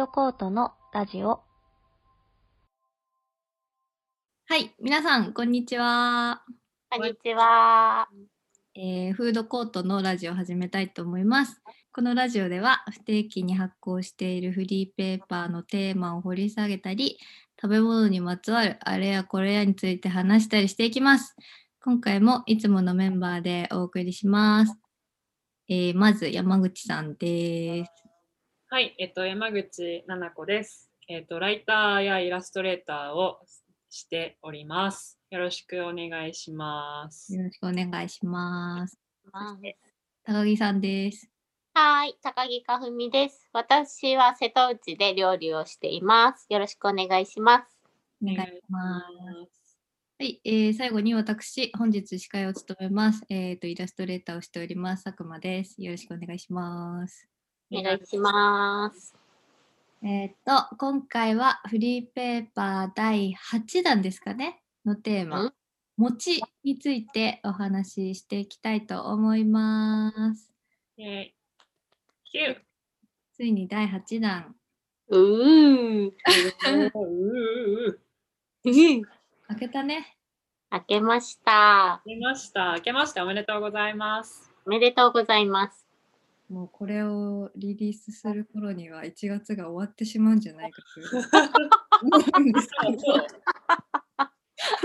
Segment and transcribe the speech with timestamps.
[0.00, 1.42] ドコートのラジオ。
[4.46, 6.42] はい、皆さん、こんにちは。
[6.90, 8.08] こんにちは。
[8.74, 11.60] えーフードコートのラジオを始めたいと思います。
[11.92, 17.18] このラジオでは不定期に発行しているフリーペーパーのテーマを掘り下げたり、
[17.60, 21.36] 食べ物にまつわるあれやこれやについて話したりしていきます。
[21.84, 24.74] 今回もいつものメンバーでお送りします。
[25.68, 27.99] えーまず山口さんです。
[28.72, 30.88] はい、えっと、山口奈々子です。
[31.08, 33.40] えっと、ライターやイラストレーターを
[33.90, 35.18] しております。
[35.28, 37.34] よろしくお願いします。
[37.34, 38.96] よろしくお願いします。
[39.32, 39.58] は
[40.22, 41.28] 高木さんです。
[42.06, 43.48] い、高木かふみです。
[43.52, 46.46] 私は瀬戸内で料理をしています。
[46.48, 47.76] よろしくお願いします。
[48.22, 49.78] お願いします。
[50.16, 53.24] はい、えー最後に私、本日司会を務めます。
[53.30, 55.82] えっ、と、イラストレーターをしております、佐久間です。
[55.82, 57.26] よろしくお願いします。
[57.72, 59.14] お願いします。
[60.02, 65.54] えっ、と、今回はフリーペーパー第8弾ですかね、のテーマん、
[65.96, 70.50] 餅についてお話ししていきたいと思います。
[70.96, 71.34] イェイ
[72.24, 72.56] キュー
[73.34, 74.54] ついに第8弾、
[75.08, 76.10] うー。
[79.48, 80.16] 開けたね。
[80.72, 82.02] 明けました。
[82.06, 82.74] 明けました。
[82.76, 84.50] 明けましておめでとうございます。
[84.64, 85.89] おめでとうございます。
[86.50, 91.06] もうこれをリリースする頃には1月が終わってしまうんじゃないかという
[92.02, 93.14] 思うんですけどそ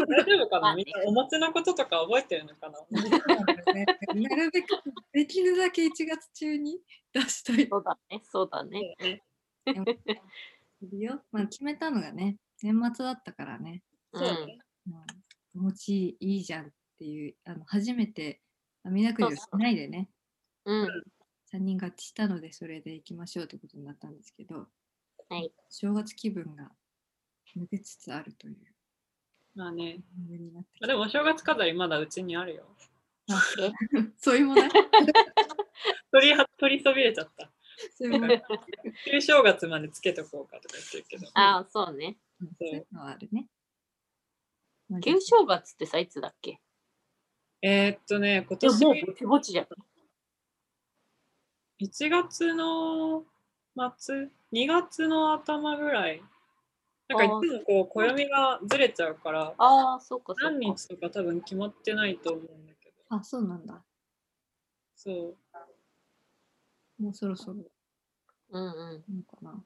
[0.03, 0.75] う大丈夫かな？
[0.75, 2.77] みんなお餅のこととか覚えてるのかな？
[2.77, 2.94] そう
[4.19, 4.67] なるべく
[5.11, 6.80] できるだけ1月中に
[7.13, 7.67] 出したい。
[7.67, 8.95] そうだね、そうだね。
[10.81, 13.81] いるよまあ、決めたのがね、年末だったからね、
[14.13, 14.59] そうね。
[14.88, 16.69] うん、お餅いいじゃんっ
[17.00, 18.41] ていう、あの初めて
[18.83, 20.09] 網だくじをしないでね、
[20.66, 20.81] うん。
[20.81, 21.03] うん。
[21.56, 24.68] 3人合致したので、それで行きましょうということになったんですけど、
[25.29, 25.52] はい。
[25.69, 26.72] 正月気分が
[27.57, 28.57] 抜けつつあるという
[29.56, 30.00] まあね。
[30.81, 32.66] でもお正月飾りまだうちにあるよ。
[33.29, 33.72] え
[34.18, 34.62] そういうもの
[36.12, 37.52] 取りは取りそびれちゃった。
[39.06, 41.28] 旧正月までつけとこうかとか言ってるけど。
[41.34, 42.18] ああ、そうね。
[42.41, 43.47] うんそういうのはあるね。
[44.90, 46.59] まあ旧正月ってさ、いつだっけ？
[47.62, 49.68] えーっとね、今年もうぼちぼちじゃん。
[51.80, 53.25] 1月の
[53.97, 56.22] 末、2月の頭ぐらい？
[57.08, 60.44] なんかいつもこう暦がずれちゃうから、ああ、そうか、そうか。
[60.52, 62.96] 何日とか多分決まってないと思うんだけど。
[63.09, 63.84] あ、そうなんだ。
[64.96, 65.38] そう。
[67.03, 67.58] もうそろそろ
[68.50, 68.74] うんうん。
[68.74, 69.64] なのかな。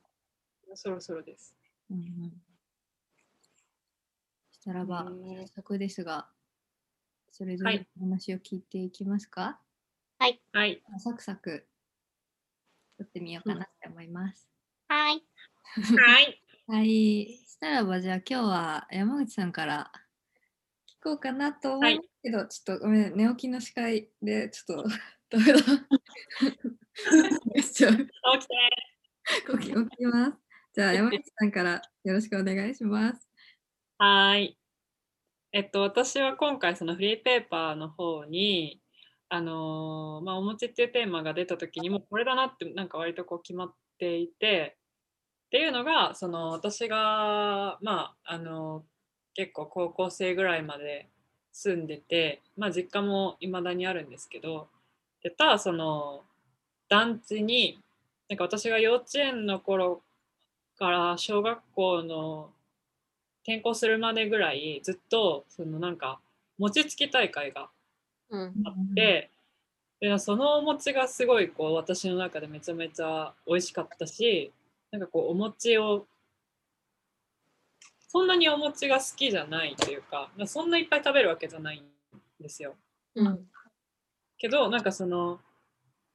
[0.74, 1.56] そろそろです。
[1.92, 2.34] うんうん。
[4.52, 6.28] したらば、ね早速ですが、
[7.32, 9.62] それぞれはいお話を聞いていきますか、
[10.18, 10.42] はい。
[10.98, 11.66] サクサク
[13.00, 14.46] 撮ってみようかなって思います。
[14.90, 15.24] はい。
[15.74, 16.44] はい。
[16.68, 17.40] はい。
[17.48, 19.90] したらば、じゃあ今日は山口さんから
[20.86, 24.90] 聞こうかなと思うけど、ちょっとごめん、寝起きの司会でちょっと
[25.30, 25.60] ダメだ。
[27.54, 27.88] 起きて。
[29.50, 30.38] 起き起きます。
[30.74, 33.30] じゃあ山口さんからよろしくお願いします。
[33.98, 34.58] はーい。
[35.54, 38.82] えっと、私は今回そのフリーペーパーの方に、
[39.30, 44.76] あのーまあ、お餅っていうテーマが出た時にもこれだなってなんか割とこう決まっていて
[45.48, 48.84] っていうのがその私がまああの
[49.36, 51.08] 結構高校生ぐらいまで
[51.52, 54.68] 住んでて、まあ、実家も未だにあるんですけど
[55.24, 56.22] でたその
[56.90, 57.80] 団地に
[58.30, 60.02] なんか私が幼稚園の頃
[60.78, 62.50] から小学校の
[63.44, 66.20] 転校するまでぐらいずっとそのなんか
[66.58, 67.70] 餅つき大会が。
[68.32, 69.30] あって、
[70.00, 74.52] でそのお餅がすごいこう私の中でめちゃめちゃ美味しかったし
[74.92, 76.06] なんかこうお餅を
[78.08, 81.84] そんなにお餅が好きじゃないというかまあそんないっぱい食べるわけじゃないん
[82.40, 82.76] ですよ。
[83.16, 83.40] うん。
[84.38, 85.40] けどなんかその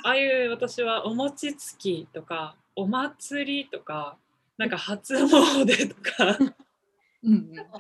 [0.03, 4.17] ああいう私はお餅つきとかお祭りとか
[4.57, 6.39] なんか初詣とか
[7.25, 7.55] うんうん。
[7.55, 7.73] なんか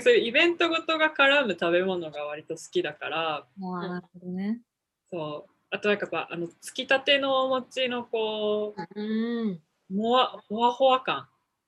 [0.00, 4.60] そういうイベントごとが絡む食べ物が割と好きだからなるほどね。
[5.10, 9.50] そうあとなんかやっぱあのつきたてのお餅のこうん。
[9.50, 9.60] う
[9.92, 11.26] もわほわほわ感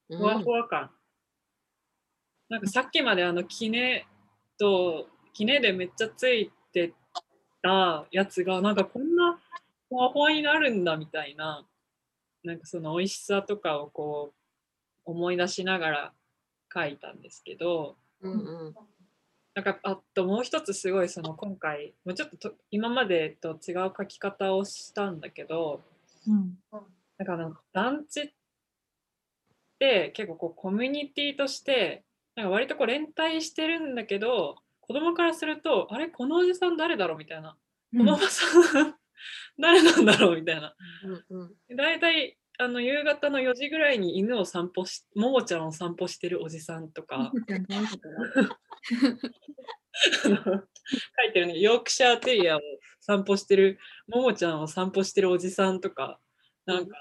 [0.09, 0.91] うんほわほわ感、
[2.49, 4.06] なんかさっきまであのきね
[4.59, 6.93] ときねでめっちゃついて
[7.62, 9.38] たやつがなんかこんな
[9.91, 11.67] ほわほわになるんだみたいな
[12.44, 14.32] なんかその美味しさとかをこ
[15.06, 16.12] う思い出しながら
[16.75, 18.35] 書いたんですけど、うんう
[18.71, 18.75] ん。
[19.55, 25.81] なんかあともう一つすごいその今回もうちょっとと今までと違う書き方をしたんだけど
[26.26, 26.59] うん。
[27.19, 28.32] なんかあの団地っ
[29.79, 32.03] て結構こうコミュニティとして
[32.35, 36.09] なんか割とこう連帯してるんだけど子供からするとあれ？
[36.09, 37.19] このおじさん誰だろう？
[37.19, 37.56] みたいな。
[37.97, 38.44] このおばさ
[38.82, 38.97] ん
[39.59, 40.37] 誰なんだろう？
[40.37, 40.75] みたいな。
[41.31, 41.77] うんうん。
[41.77, 47.33] 大体あの夕方の4時ぐらいに犬を散歩しももちゃんを散歩してるおじさんとか。
[50.05, 50.39] 書
[51.29, 51.59] いてるね。
[51.59, 52.61] ヨークシャーテリアを
[53.01, 56.21] 散歩してるももちゃんを散歩してるおじさんとか。
[56.67, 56.97] なんか、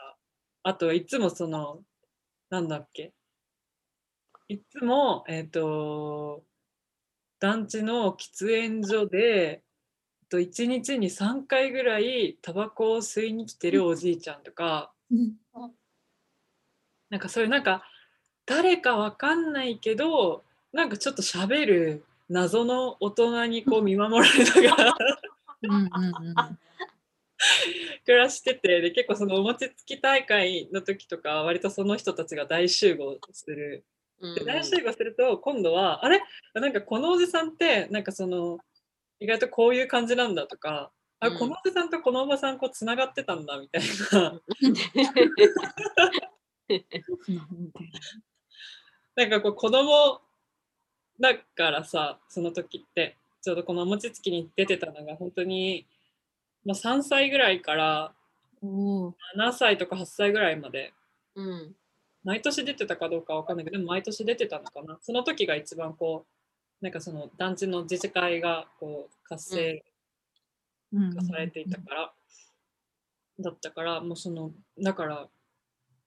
[0.63, 1.83] あといつもその
[2.49, 3.13] なんだっけ。
[4.47, 6.43] いつもえっ、と
[7.39, 9.63] 団地の喫煙所で
[10.31, 14.91] 1日に3回ぐらいタバコを吸いに来てるおじいちゃんとか。
[17.13, 17.83] なんかそういうなんか
[18.47, 20.43] 誰かわかんないけど
[20.73, 24.95] なんかちょっと喋る謎の大人にこう見守られながら
[25.61, 25.89] うんうんうん。
[28.03, 33.85] 暮らしててで結構そのお餅つき大会の時とか割とその人たちが大集合する。
[34.19, 36.23] うんで大集合すると今度はあれ？
[36.55, 38.57] なんかこのおじさんってなんかその
[39.19, 41.37] 意外とこういう感じなんだとかあうん。
[41.37, 43.83] このおじさんとこのおばさんこうつながってたんだみたい
[44.13, 44.41] な
[49.15, 50.21] なんかこう子供
[51.19, 55.85] だからさその時ってちょうどこのお餅つきに出てたのが本当に、
[56.65, 58.13] まあ、3歳ぐらいから
[58.61, 59.13] おー。
[59.37, 60.93] 7歳とか8歳ぐらいまで
[61.35, 61.75] うん。
[62.23, 64.97] 毎年出てたかどうかわかんないけどでも毎年出てたのかな。
[65.01, 66.25] その時が一番こ
[66.81, 69.83] うなんかその団地の自治会がこう活性
[71.15, 72.13] 化されていたから、
[73.39, 75.27] だったからもうそのだから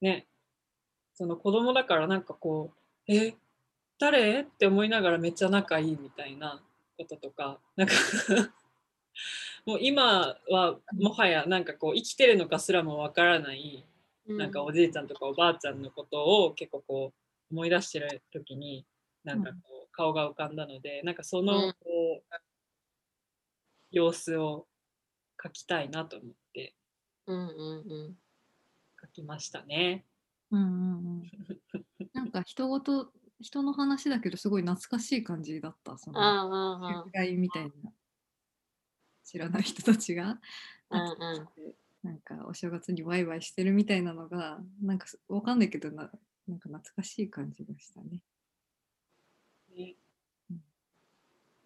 [0.01, 0.27] ね
[1.17, 2.71] その子供だからなんかこ
[3.09, 3.35] うえ
[3.99, 4.43] 誰？
[4.43, 6.63] って思いながらめっちゃ仲いいみたいな
[6.99, 7.95] こととかなんか
[9.65, 13.85] もう今はもはやなんかこう生きてるのかすらもわからない
[14.27, 17.13] なんかおじいちゃんとかおばあちゃんのことを結構こ
[17.51, 18.85] う思い出してる時に
[19.25, 21.73] なんかこう顔が浮かんだのでなんかそのうん。
[21.73, 22.37] こう
[23.91, 24.67] 様子を
[25.43, 26.75] 描きたいなと思って
[27.27, 28.19] うんうんうん。
[29.03, 30.05] 描きましたね。
[30.51, 31.31] うんうんうん。
[32.13, 37.05] なんか人ごと人の話だけどすごい懐かしい感じだったそうんのうんうん。
[37.05, 37.93] 集会みたいな。
[39.25, 40.41] 知らない人たちが。
[40.91, 41.49] うんうん。
[42.03, 46.13] なんかお正月にワイワイしてるみたいなのがなんかすわかんないけどな
[46.47, 48.23] なんか懐かしい感じがしたね。
[49.75, 49.97] ね
[50.51, 50.63] うん。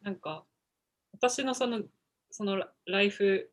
[0.03, 0.47] なんか
[1.13, 1.83] 私のその
[2.31, 3.51] そのラライフ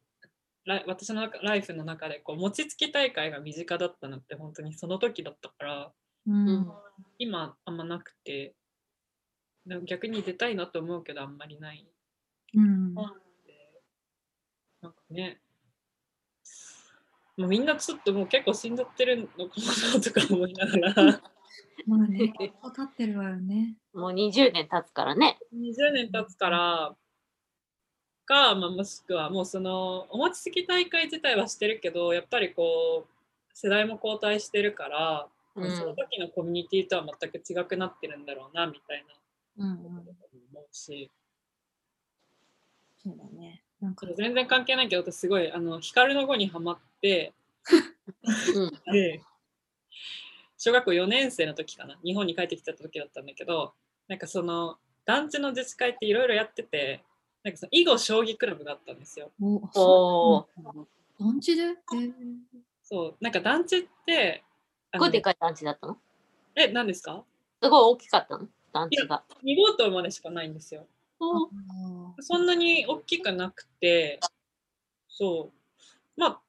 [0.86, 5.92] 私の中ライフの中でこう餅つき大会が身近だったのって本当にその時だったから
[6.28, 6.72] うんうん
[7.20, 8.54] 今あんまなくて
[9.86, 11.88] 逆に出たいなと思うけどあんまりない
[12.54, 13.02] うんで
[14.82, 15.40] なんかね
[17.38, 19.56] もうみんなちょっともう結構死んじゃってるのか
[19.94, 21.22] なとか思いながら
[21.86, 22.52] まあね、経
[22.84, 23.78] ってるわよね。
[23.94, 25.38] もう20年経つからね。
[25.54, 26.96] 20年経つから
[28.28, 33.12] か、まあ、もしくはもうそのお餅つき大会自体はしてるけどやっぱりこう
[33.54, 35.76] 世代も交代してるから、うん。
[35.76, 39.04] その時のコミュニティとは全く違くなってるんだろうなみたい
[39.58, 39.66] な。
[39.66, 40.16] うんうん、ことも
[40.52, 41.10] 思うし、
[43.04, 43.64] そうだね。
[43.82, 47.34] なんか、全然関係ないけど私すごいあの光の碁にハマって
[48.56, 48.94] うん。
[48.94, 49.22] で
[50.60, 53.74] 小学校4年生の時かな日本に帰ってきた時だったんだけど
[54.08, 57.04] なんかその団地の自治会っていろいろやってて
[57.48, 59.32] なんかその囲碁将棋クラブがあったんですよ。
[59.40, 60.48] おお
[61.18, 62.12] 団地で、えー
[62.84, 63.16] そう。
[63.22, 64.44] なんか団地って
[64.92, 65.98] あのすごいでかい団地だったの？
[66.58, 67.24] え何ですか？
[67.64, 68.48] すごい大きかったの？
[68.74, 69.24] 団地が。
[69.46, 70.86] 2号棟までしかないんですよ。
[71.22, 71.26] あ
[72.20, 74.20] そんなに大きくなくて
[75.08, 75.50] そ
[76.18, 76.20] う。
[76.20, 76.40] まあ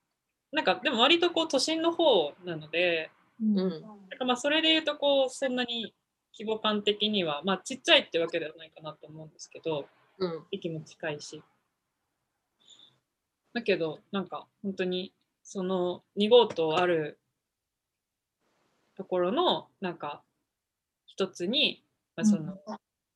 [0.51, 3.59] なんかでも割とこう都心の方なのでーうん。
[3.61, 3.71] うん。
[3.71, 3.81] なん
[4.19, 5.95] かまあそれで言うとこうそんなに
[6.37, 9.87] 規模感的にはまあちっちゃいってわけではないかなと思うんですけど
[10.19, 10.45] うん。
[10.51, 11.43] 駅も近いし
[13.53, 17.19] だけどなんか本当にその2号棟ある
[18.97, 20.23] ところのなんか
[21.07, 21.83] 一つに、
[22.17, 22.59] まあ、その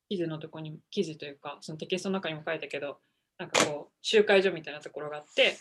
[0.08, 2.98] 記事のとこに記事というかそのテキストの中にも書いたけど
[3.38, 5.58] なんかこう集会所みたいなところがあって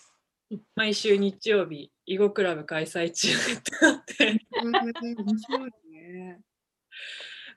[0.75, 6.41] 毎週日曜日囲碁クラブ開催中ってなってえー面白いね。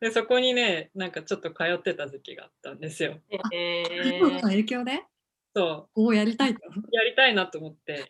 [0.01, 3.19] でそこにねなんかちょっと通ってた時期があったんですよ。
[3.53, 5.03] えー、影響で
[5.57, 6.61] そうやりたいと。
[6.91, 8.09] やりたいなと思って、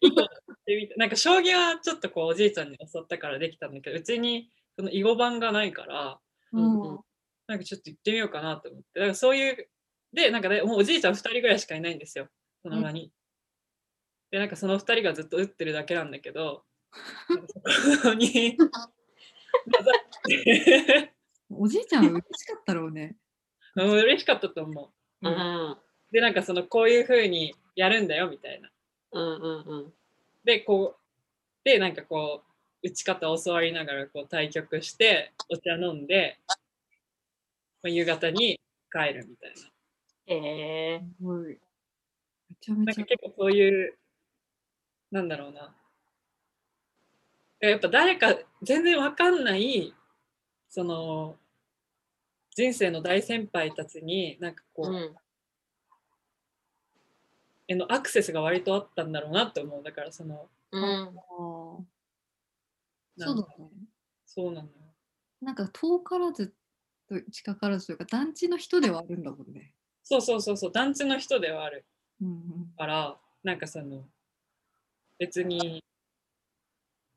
[0.97, 6.19] なんか将棋はちょっとこうおじいちゃんに教わったからできたんだけど、うちにその囲碁盤がないから、
[6.53, 7.01] うんうん
[7.47, 9.69] なんかちょっと行ってみようかなと思って、だからそういう、
[10.15, 12.29] で、なんかね、もうおじいちゃん2人ぐらいしかいないんですよ、
[12.63, 13.13] その場に。
[14.31, 16.65] で、なんかその2人がずっと打ってるだけなんだけど、
[18.03, 18.57] そこに
[21.59, 23.17] おじいちゃん嬉しかったろうね。
[23.77, 24.93] うん嬉しかったと思
[25.23, 25.29] う。
[25.29, 25.79] うん
[26.11, 28.71] でなんかそのこういう風にやるんだよみたいな。
[29.13, 29.95] うんうんうん
[30.45, 31.01] でこう
[31.65, 32.45] でなんかこ
[32.83, 36.55] う打ち方を教わりながらこう対局してお茶飲んで、ま
[37.85, 38.61] あ、夕方に
[38.93, 39.63] 帰るみたいな。
[40.27, 41.47] へえすごい。
[41.49, 41.59] め
[42.61, 43.17] ちゃめちゃなんか。
[43.17, 43.99] 結構そういう
[45.11, 45.75] なんだろうな。
[47.61, 49.95] やっぱ誰か全然わかんない
[50.69, 51.37] その
[52.55, 55.15] 人生の大先輩たちになんかこう、うん。
[57.67, 59.83] へのアクセスが割とあったんだろうなって思う。
[59.83, 60.83] だからそのうん。
[60.83, 63.25] あー。
[63.27, 63.71] なんかそうだね。
[64.27, 64.73] そうなのよ。
[65.43, 66.55] なんか遠からず
[67.09, 69.73] と近からずというか団地の人ではあるんだもんね。
[70.05, 70.73] そうそうそうそう。
[70.73, 71.85] 団地の人ではある。
[72.23, 72.73] うん。
[72.79, 74.05] からなんかその
[75.19, 75.83] 別に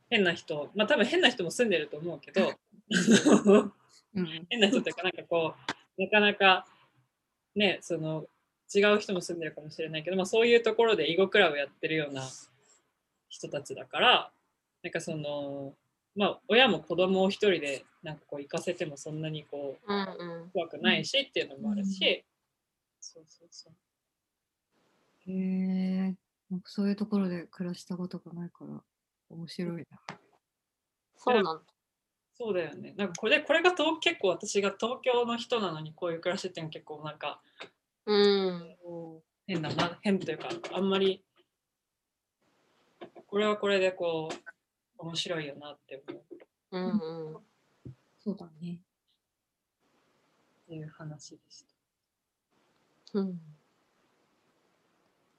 [0.10, 2.54] 変な人まあ多分変な人も住んでると思うけど
[4.18, 4.28] うん。
[4.28, 4.48] うん。
[4.50, 5.54] 変な人っていうかなんかこ
[5.98, 6.66] うなかなか
[7.56, 8.26] ねその
[8.74, 12.24] 違う人も住んでるかもしれないけど、まあ、そういうところで囲碁クラブやってるような
[13.30, 14.32] 人たちだから
[14.84, 15.74] なんかその
[16.16, 20.04] まあ親も子供を一人でなんかこう行かせてもそんなにこううんう
[20.46, 22.26] ん怖くないしっていうのもあるし、
[23.00, 23.74] そうそうそう
[25.32, 26.16] へえ。
[26.50, 28.82] なんかそういうところで暮らしたことがないから
[29.30, 30.00] 面白いな。
[31.18, 31.62] そうなの
[32.38, 37.42] そうだよねなんかこれこれが東結構私が東京の人なのにこういう暮らしっていうのは結構なんか
[38.06, 38.76] うん
[39.48, 41.24] 変だな変というかあんまり
[43.26, 44.36] これはこれでこう
[45.00, 46.24] 面白いよなって思う
[46.72, 47.38] うんうん
[48.24, 48.80] そうだね。
[50.66, 51.64] っていう話でし
[53.14, 53.20] た。
[53.20, 53.40] うん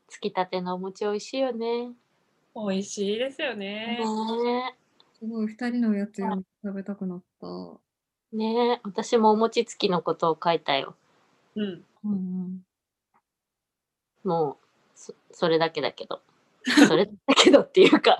[0.08, 1.92] つきたてのお餅美味しいよね。
[2.56, 3.98] 美味しいですよね。
[3.98, 4.74] ね
[5.20, 7.46] すごい、二人のやつよ食べたくなった。
[8.32, 10.96] え、ねえ、私もお餅つきのことを書いたよ。
[11.56, 11.84] うん。
[12.04, 12.62] うんうん。
[14.22, 14.56] もう、
[14.94, 16.22] そそれだけだけど。
[16.88, 18.18] それだけどっていうか、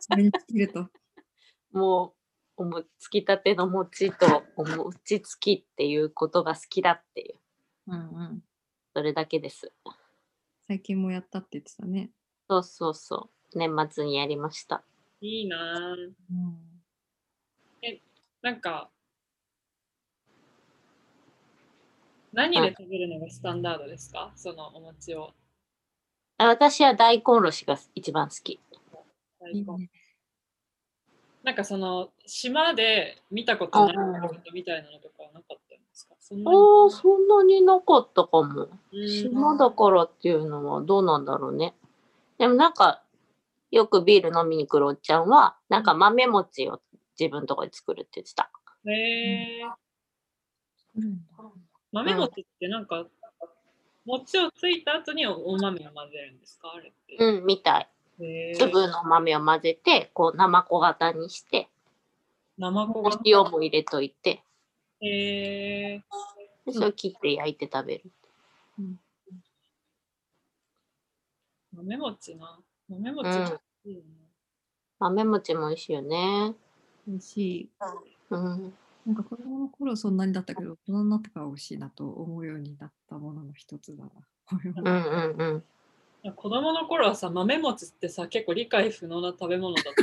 [0.00, 0.88] それに尽きると。
[1.72, 2.14] も
[2.58, 7.36] う、おもつきたての餅とお餅つきっていうことが好きだっていう、
[7.86, 8.44] うんうん。
[8.94, 9.72] それだけです。
[10.66, 12.10] 最近もやったって言ってたね。
[12.48, 13.58] そうそうそう。
[13.58, 14.82] 年末にやりました。
[15.20, 16.12] いいなぁ。
[16.30, 16.58] うん。
[18.40, 18.88] なんか、
[22.32, 24.30] 何で食べるのがスタンダードですか？
[24.36, 25.32] そのお餅を。
[26.36, 28.60] あ私は大根おろしが一番好き。
[29.40, 29.90] 大根。
[31.42, 36.14] なんかその島で見たことないうんことみたいなのとかはなかったんですか？
[36.20, 38.68] そんなにああ、そんなになかったかも。
[38.92, 41.74] うん島だからっていうのはどうなんだろうね。
[42.38, 43.02] でもなんか、
[43.70, 46.80] よくビール飲みに来るおっちゃんは、なんか豆餅を
[47.18, 48.50] 自分のとこで作るって言ってた。
[48.86, 49.70] へー
[50.76, 51.44] 作るんだ。
[51.92, 53.06] 豆餅ってなんか、
[54.04, 56.72] 餅をついた後にお豆を混ぜるんですか？
[56.74, 57.16] あれって。
[57.18, 57.88] うん、みたい。
[58.56, 61.68] 粒の豆を混ぜて、こう生子型にして、
[62.56, 63.18] 生子が。
[63.24, 64.42] 塩も入れといて、
[65.00, 66.00] へー
[66.66, 68.10] でそれを切って焼いて食べる。
[71.72, 72.58] 豆餅な。
[72.88, 73.28] 豆餅
[73.86, 74.02] うん
[74.98, 76.54] 豆餅も美味しいよね。
[77.06, 77.70] 美味しい。
[78.30, 78.74] うん。
[79.06, 84.10] なんか子供の頃そんなにだったけど、大人になってから美味しいなと思うようになったものの一つだな。
[84.74, 85.64] うんうんうん。
[86.24, 90.02] いや子供の頃はさ、豆餅ってさ、結構理解不能な食べ物だった。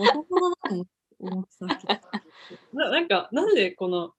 [0.00, 0.86] 男だなと
[1.18, 2.78] 思ってたけど。
[2.78, 4.14] ななんか、なんでこの、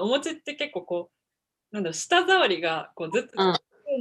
[0.00, 1.10] お餅って結構こ
[1.72, 3.48] う、なんだろう、舌触りがこうずっとうん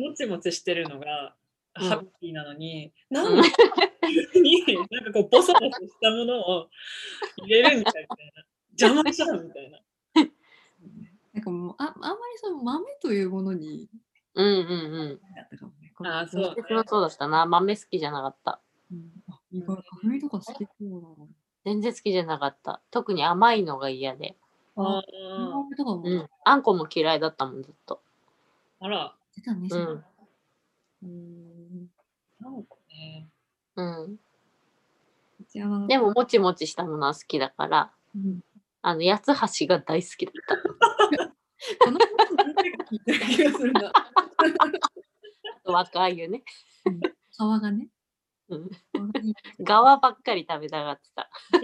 [0.09, 1.45] もちもちしてるのが、うん
[1.75, 3.50] ハッピーなのに、なんで
[4.34, 6.70] 急に なんかこうボソボソしたものを
[7.38, 8.17] 入れるみたいな、
[8.72, 9.79] 邪魔じゃんみたいな。
[11.34, 13.89] なんかもうああんまりその豆というものに
[14.36, 15.20] うんうんうん。
[15.36, 15.94] だったかもね。
[16.00, 17.46] あーそうね私もそうだったな。
[17.46, 18.62] 豆好きじゃなかった。
[18.91, 21.29] うん、あ意外、花粉とか好きそうだな。
[21.63, 22.82] 全然好きじゃなかった。
[22.91, 24.36] 特に甘いのが嫌で。
[24.75, 26.29] ああ、うん。
[26.44, 28.01] あんこも嫌いだったもん、ずっと。
[28.82, 29.70] あら、出たね。
[29.72, 30.03] うん。
[32.46, 33.28] なんかね。
[33.75, 34.14] うん。
[34.14, 34.20] う
[35.50, 38.42] ちはでも、もちもちしたものは好きだから、うん、
[38.84, 40.56] あの、八つ橋が大好きだった。
[41.84, 43.92] この話何回か聞いてる気がするな。
[45.66, 46.44] 若いよね。
[46.86, 47.90] うん皮がね。
[48.50, 48.70] うん。
[49.60, 51.30] 側ばっかり食べたがってた。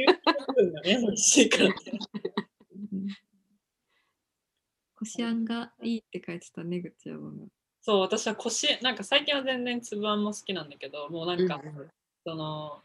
[4.97, 7.37] こしあんがいいって書いてたね、ぐちゃまが。
[7.81, 11.89] そう、私は腰、なんか最近は全然つぶあんも好きなんだけど、もうなんか、うん
[12.23, 12.81] その、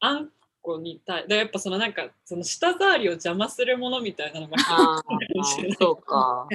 [0.00, 0.30] あん
[0.66, 5.02] こに対でやっぱそのなんかその舌触りを邪魔するものみたいなのがあ
[5.78, 6.48] そうか。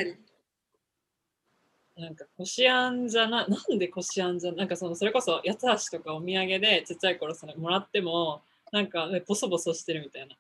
[1.98, 8.41] なんかこしあんじゃななんでこしあんじゃなんかそのそれこそ八つ橋とかお土産でちっちゃい頃そのもらっても
[8.72, 10.36] なんかねボソボソしてるみたいな。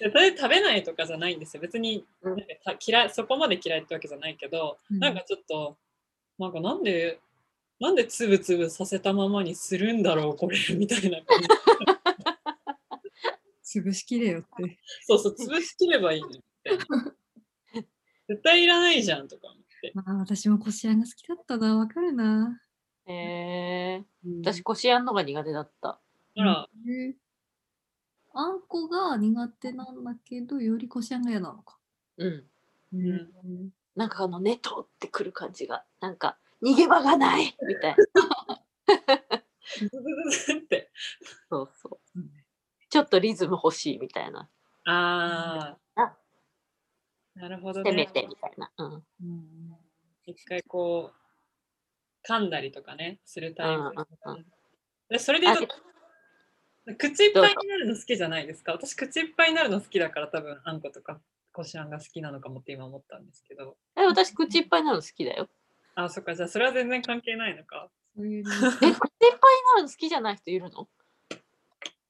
[0.00, 1.60] でそれで食べないとかじゃないんですよ。
[1.60, 2.36] 別にうん。
[2.36, 4.98] なんかた嫌いそこまで嫌いってわけじゃないけど、うん。
[4.98, 5.76] なんかちょっと
[6.38, 7.20] なんかなんで
[7.80, 11.48] なんでつぶつぶさせたままにするんだろうこれみたいな感じ。
[13.80, 14.78] 潰しきれよって。
[15.06, 16.84] そうそう潰しきればいいのにみたいな。
[18.28, 21.78] 絶対いらないじゃんとか思って、まあ私もこしあんが好きだったな。
[21.78, 22.60] わかるな。
[23.06, 24.42] へえうん。
[24.42, 26.00] 私、こしあんのが苦手だった。
[26.34, 27.16] ほら、へえ
[28.40, 31.76] あんこが苦手なんだけど、よりこしあんが嫌なのか。
[32.18, 32.96] うん。
[32.96, 38.62] んなんかあの、ねとってくる感じが、なんか、逃げ場がないみたいな。
[39.76, 39.90] ズズ
[40.30, 40.90] ズズって
[41.50, 42.20] そうそう。
[42.88, 44.48] ちょっとリズム欲しいみたいな。
[44.86, 46.16] あああ
[47.34, 48.70] なるほどせめねてみたいな。
[48.78, 48.92] うん。
[48.94, 49.78] うん
[50.26, 54.46] 一回こう噛んだりとかねするタイプ、うんうんうん
[55.10, 55.46] でそれで
[56.96, 58.72] 口いっぱいになるの好きじゃないですか。
[58.72, 61.20] 私口いっぱいになるの好きだから多分あんことか
[61.52, 63.76] こしあんが好きなのかもって今思ったんですけど。
[63.96, 65.48] え、私、口いっぱいになるの好きだよ。
[65.96, 66.34] あそっか。
[66.34, 67.90] じゃあそれは全然関係ないのか。
[68.16, 68.96] そういう理 え、口いっぱいにな
[69.78, 70.88] るの好きじゃない人いるの？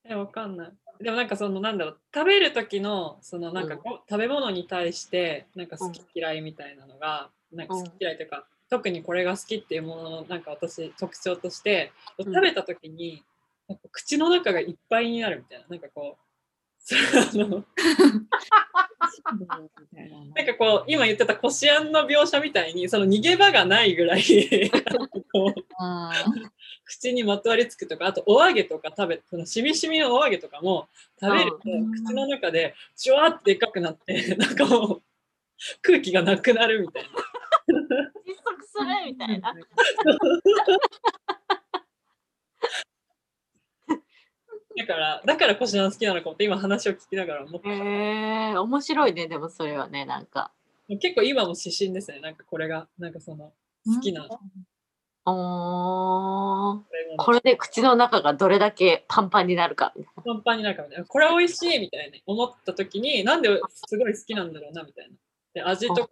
[0.05, 0.73] えわかんない。
[1.03, 2.01] でもなんかそのなんだろう。
[2.15, 12.25] 食べる時のそのなんかこう、食べ物に対してなんか好き嫌いみたいなのが、なんか好き嫌いというか、特にこれが好きっていうもののなんか私特徴としてん。
[12.25, 13.23] 食べた時に、
[13.69, 16.23] なんか口の中がいっぱいになるみたいななんかこう
[20.35, 24.23] なんかこう今言ってたこしあんの描写みたいにその逃げ場がないぐらい
[26.85, 30.89] 口にまとわりつくとかあとお揚げとか食べそのしみしみのお揚げとかも
[31.21, 35.03] 食べるとうん口の中でジュワってでっかくなって なんかもう
[35.83, 37.09] 空気がなくなるみたいな。
[37.09, 39.53] 窒息するみたいな。
[45.29, 50.53] だからこしあん好きなのかもって今話を聞きながら思っえー、面白いね、でもそれはね、なんか。
[50.89, 52.21] 結構今も指針ですね。
[52.21, 53.53] なんかこれがなんかその
[53.85, 54.27] 好きな。
[57.19, 59.93] これで口の中がどれだけパンパンになるか。
[60.25, 61.05] パンパンになるかみたいな。
[61.05, 63.51] これ美味しいみたいに思った時になんで
[63.85, 65.15] すごい好きなんだろうなみたいな。
[65.53, 66.09] で味とか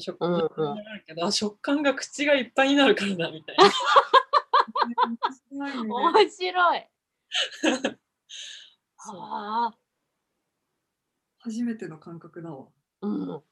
[0.00, 0.36] 食感うん。
[0.36, 3.70] うんもあるけど、あ食感が口がいっぱいになるからなみたいな。
[5.84, 6.86] 面白い。
[7.60, 7.98] そ う
[8.98, 9.78] ああ、
[11.38, 12.66] 初めての感覚だわ。
[13.02, 13.42] うん。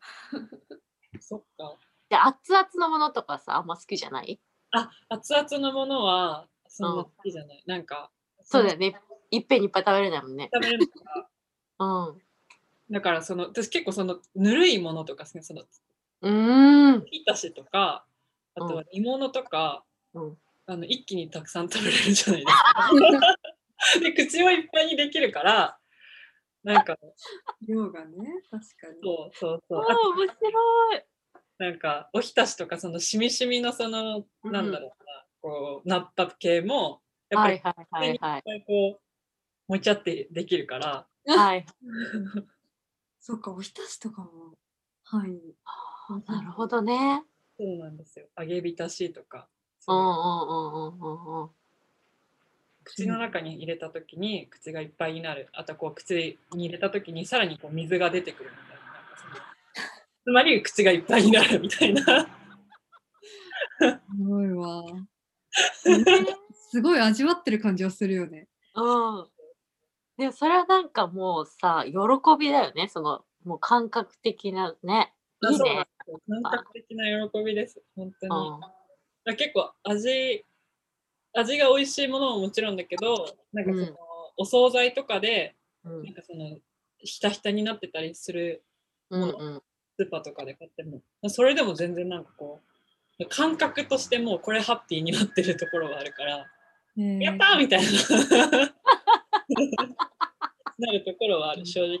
[1.20, 1.76] そっか
[2.08, 4.40] で、熱々のものとかさ、あんま好きじゃない？
[4.72, 8.10] あ熱々のものはそんな好きじゃない、なんか
[8.42, 9.00] そうだよね。
[9.30, 10.50] いっぺんにいっぱい食べれないもんね。
[10.52, 11.28] 食べれるから
[12.08, 12.22] うん。
[12.90, 17.04] だからその私結構そのぬるいものとかですねそのうーん。
[17.06, 18.04] ひたしとか
[18.56, 22.90] あとは煮物とか、うんあの一気にたくさん食べれるじゃないですか。
[23.98, 25.78] で口をいっぱいにできるから
[26.62, 26.96] なんか
[27.66, 28.16] 量がね、
[28.50, 29.00] 確かに。
[29.02, 31.04] そうそうそう面白い。
[31.58, 37.00] なんかおひたしとかそのしみしみのその、うんなんだろうなこうナッパ系も
[37.30, 38.38] やっぱりはいはいはいはい。
[38.38, 39.00] いっぱいこ
[39.68, 41.66] うもちゃってできるからはい。
[43.20, 44.58] そっか、おひたしとかも。
[45.04, 45.40] はい。
[46.26, 47.22] なるほどね。
[47.58, 49.46] そうなんですよ揚げ浸しとかうん
[49.80, 51.50] そううんうんうんうんうん。
[52.84, 59.34] 口の中に入れた時に口がいっぱいになるあとこう口に入れた時にさらにこう水が出てくるみたいななんかその
[60.24, 62.26] つまり口がいっぱいになるみたいな
[63.80, 64.84] すごいわ。
[66.70, 68.46] すごい味わってる感じはするよね。
[68.74, 69.26] うん。
[70.18, 71.92] でもそれはなんかもうさ、喜
[72.38, 72.88] びだよね。
[72.88, 75.14] その、もう感覚的なね。
[75.50, 75.86] いいね。
[76.28, 78.60] 感覚的な喜びです本当に、うん
[79.36, 80.44] 結構味
[81.34, 83.96] 味が美味しいものももちろんだけどなんかその、うん。
[84.36, 86.04] お惣菜とかでうん。
[86.04, 86.56] なんかその
[86.98, 88.62] ひたひたになってたりする
[89.10, 89.62] うんうん。
[89.96, 91.02] スーパーとかで買っても。
[91.28, 92.60] それでも全然なんかこ
[93.18, 96.46] う感覚としてもうこれハッピーになってるところがあるから、
[96.96, 97.20] えー。
[97.20, 97.88] やったーみたいな。
[100.78, 101.98] なるところはある正直。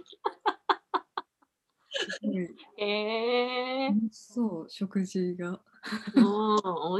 [2.76, 5.60] へえ楽しそう、食事が。
[6.14, 6.24] うん、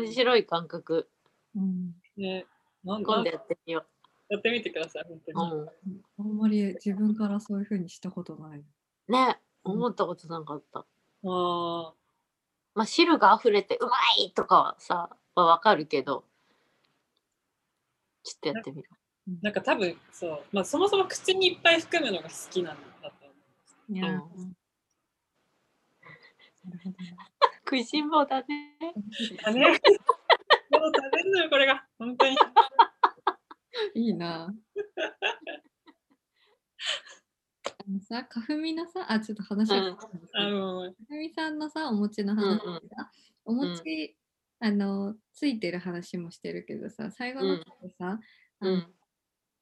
[0.03, 1.09] 面白い感覚。
[1.57, 2.47] うん、ね
[2.85, 3.85] なん今度だやってみよ
[4.29, 5.69] やってみてください本当う。
[5.87, 8.61] に、うあんまり自分からそういうふうにしたことない。
[8.61, 8.65] ん。
[9.09, 10.81] ね、思ったことなかった。
[10.81, 11.93] あ
[12.75, 16.25] まあ、汁が溢れてうまいとかはさ、はわかるけど、
[18.23, 18.89] ちょっとやってみる。
[19.43, 23.33] なんか多分そう、まあ、そもそも口にいっぱい含むのが好きなんだと思
[23.91, 23.93] う。
[23.93, 24.57] いやー、うん
[27.65, 28.77] 食いしん坊だね。
[29.45, 29.81] だね。
[30.87, 31.87] 食べるのよ、これが。
[31.99, 32.37] 本当に。
[33.95, 34.53] いいな。
[37.65, 43.11] あのさ、かふみのさ、あ、ちょっと話が変わったんですけどあの、かふみさんのさ、お餅の話でうんうんさ、
[43.45, 44.17] お餅、
[44.61, 48.21] あの、ついてる話もしてるけどさ、最後の方でさ、
[48.61, 48.95] うん。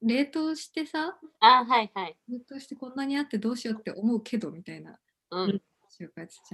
[0.00, 2.16] 冷凍してさ、あ、はいはい。
[2.28, 4.98] 冷凍してこんなにあってどうしようって思うけどみたいな
[5.31, 5.62] うん。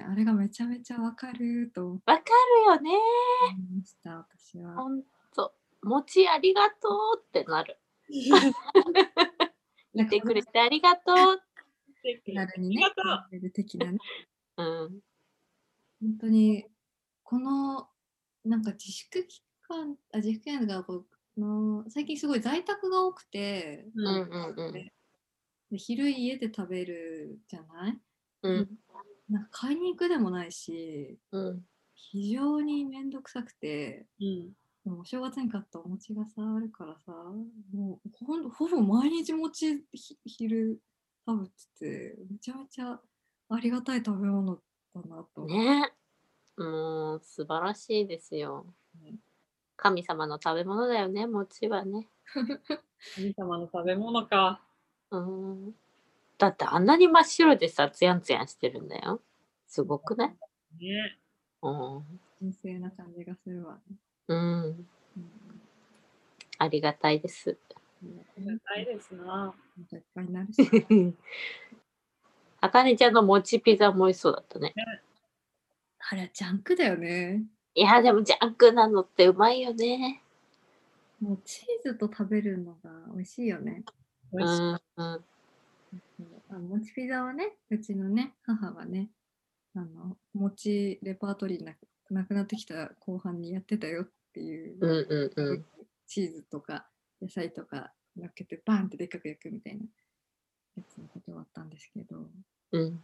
[0.07, 2.91] あれがめちゃめちゃわかるとわかるよね。
[3.77, 4.75] ました、私は。
[4.75, 5.03] ほん
[5.35, 5.55] と。
[5.83, 7.77] 餅ありがとうってなる。
[9.95, 11.41] 言ってくれてありがとう。
[12.25, 13.99] 気軽にねありがとう、食べる的なね。
[14.57, 15.01] うん。
[16.01, 16.65] 本当に、
[17.23, 17.89] この、
[18.45, 21.05] なんか自粛期間、あ自粛期間がこ
[21.37, 24.73] うの最近すごい在宅が多くて、うんうんうん。
[24.73, 24.93] で
[25.77, 28.01] 昼家で食べるじゃない？
[28.43, 28.69] うん。
[29.29, 31.63] なんか買いに行くでもないし、うん。
[31.95, 34.53] 非常にめんどくさくて、うん。
[34.85, 37.13] でもお正月に買ったお餅がさ、あるからさ、
[37.73, 40.79] もうほんほぼ毎日餅ひ昼
[41.27, 43.01] 食べてて、めちゃめちゃ
[43.49, 44.57] ありがたい食べ物
[44.95, 45.47] だなと。
[45.47, 45.93] ね
[46.57, 48.65] もう素晴らしいですよ
[49.03, 49.19] うん。
[49.77, 52.09] 神様の食べ物だよね、餅はね。
[53.17, 54.63] 神様の食べ物か。
[55.11, 55.75] うん。
[56.45, 59.21] だってあんなに真っ白でさ、ツヤンツヤンしてるんだよ。
[59.67, 60.37] すごくね。
[60.79, 61.19] ね。
[61.63, 62.05] うん。
[62.39, 63.97] 神聖な感じがするわね。
[64.29, 64.65] うん。
[64.67, 64.89] うん
[66.59, 67.59] ありがたいです。
[67.71, 68.07] あ
[68.39, 69.25] りがたいですな。
[69.27, 71.15] またいっぱいになるし。
[72.61, 74.73] あかねちゃんの餅ピザも美味しそうだったね。
[76.11, 77.43] あれ、ジャンクだよね。
[77.75, 80.23] いや、でもジャンクなのってうまいよね。
[81.21, 83.83] もうチーズと食べるのが美味しいよね。
[84.33, 84.61] 美味しい。
[84.61, 84.81] うん。
[84.97, 85.25] うん。
[86.55, 89.11] あ餅ピザはね、うちのね、母がね、
[89.75, 91.75] あの、餅レパートリーな
[92.11, 95.65] なくなってきた後半にやってたよっていう、うんうんうん。
[96.07, 96.87] チーズとか
[97.21, 99.85] 野菜とか乗っけてバーンってでっかく焼くみたいな
[100.77, 102.19] やつのことはあったんですけど、
[102.73, 102.83] うん。
[102.83, 103.01] うん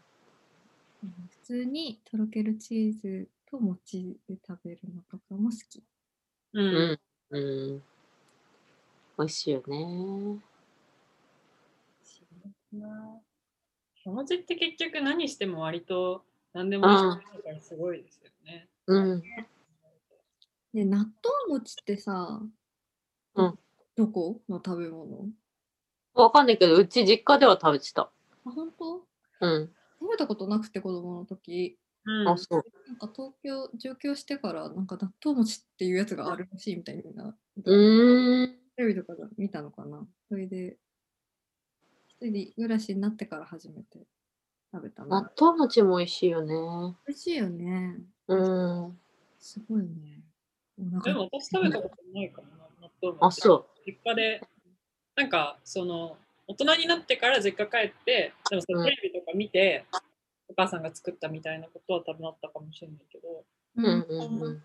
[1.03, 5.83] 普通にとろけるチーズと餅で食べるのとかも好き。
[6.53, 6.61] う。
[6.61, 7.01] うんん。
[7.31, 7.41] う
[7.77, 7.83] ん。
[9.19, 10.51] 美味しいよね。
[14.11, 16.89] お餅って結局何しても割と何でも
[17.61, 18.69] すごいですよね。
[18.89, 19.23] うん。
[20.75, 21.11] で、納豆
[21.49, 22.41] 餅ってさ、
[23.37, 23.59] うん
[23.97, 25.29] どこの食べ物？
[26.15, 28.03] わかんないけど、うち実家では食べてた。
[28.03, 29.07] あ、本当？
[29.43, 29.71] うん。
[30.01, 32.63] 食べたことなくて子供の時うんあ、そう。
[32.89, 38.57] なんか東京上京してからなんか納豆餅っていうやつがあるらしいみたいなうーん。
[38.75, 40.90] テレビとかで見たのかなそれで一
[42.21, 44.07] 人で暮らしになってから初めて
[44.73, 46.55] 食べた納な豆餅も美味しいよね。
[47.07, 47.97] 美味しいよね
[48.29, 48.99] うん。
[49.39, 50.21] すごいね
[50.79, 53.41] おで腹も私食べたことないかもな、納豆あ、餅。
[53.41, 54.41] そ実家で、
[55.17, 59.85] なんかその、大人になってから実家帰って、でもそのうんテレビとか見て、
[60.49, 63.45] お母さんが作ったみたいなことは多分あったかもしれないけど、う。
[63.77, 64.63] うんうんうん。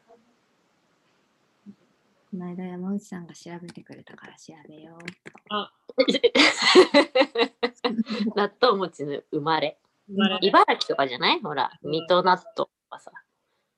[2.31, 5.05] この間山内さんが調べてくれたから調べよう
[5.49, 5.71] あ、
[8.36, 9.77] 納豆餅の生まれ。
[10.08, 11.39] 生まれね茨城とかじゃない？
[11.41, 13.12] ほら、水戸納豆とかさ。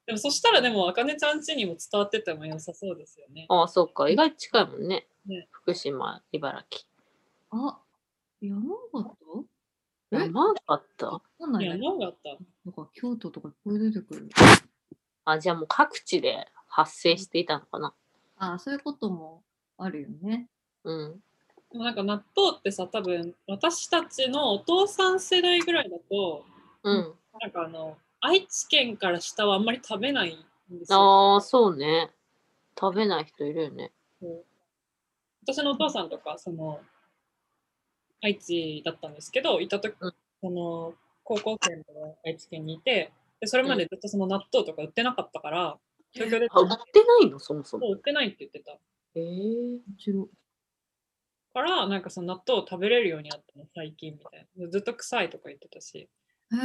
[0.06, 3.46] でもそしたらでも、あかねちゃん家にも伝わってても良さそうですよね。
[3.50, 4.10] ああ、そうか。
[4.10, 5.08] 意外と近いもんね。
[5.26, 6.84] ね福島、茨城。
[7.52, 7.80] あ
[8.42, 8.62] 山
[8.94, 9.46] 形？
[10.12, 10.18] え？
[10.18, 11.06] 山形？
[11.06, 11.64] わかんなん
[12.74, 14.30] か京都とかいっぱい出てくる
[15.26, 17.94] あ、じゃあもう各地で発生していたのかな。
[18.38, 19.44] ああそういうことも
[19.78, 20.48] あるよね
[20.84, 21.20] うん。
[21.72, 26.46] でもなんか納豆ってさ、多分私たちのお父さん世代ぐらいだと、
[26.84, 27.14] うん。
[27.42, 30.34] なんかあの、愛知県から下はあんまり食べない
[30.74, 31.34] んですよ。
[31.34, 32.12] ああ、そうね。
[32.80, 33.92] 食べない人いるよね。
[35.44, 36.80] 私のお父さんとか、その、
[38.22, 45.78] 愛知だったんですけど、いたとき、うんその、高校生の頃愛知県にいて、でそれまでずっとその納豆とか売ってなかったから、
[46.14, 47.38] 東京であ、売ってないの？
[47.38, 47.92] そもそも。
[47.92, 48.72] 売ってないって言ってた。
[48.72, 48.78] へ
[49.16, 49.22] え。
[49.22, 50.30] 面白
[51.58, 54.68] から、なんかその納豆を食べれるようになったの、最近みたいな。
[54.70, 56.58] ずっと臭いとか言ってたし、いへ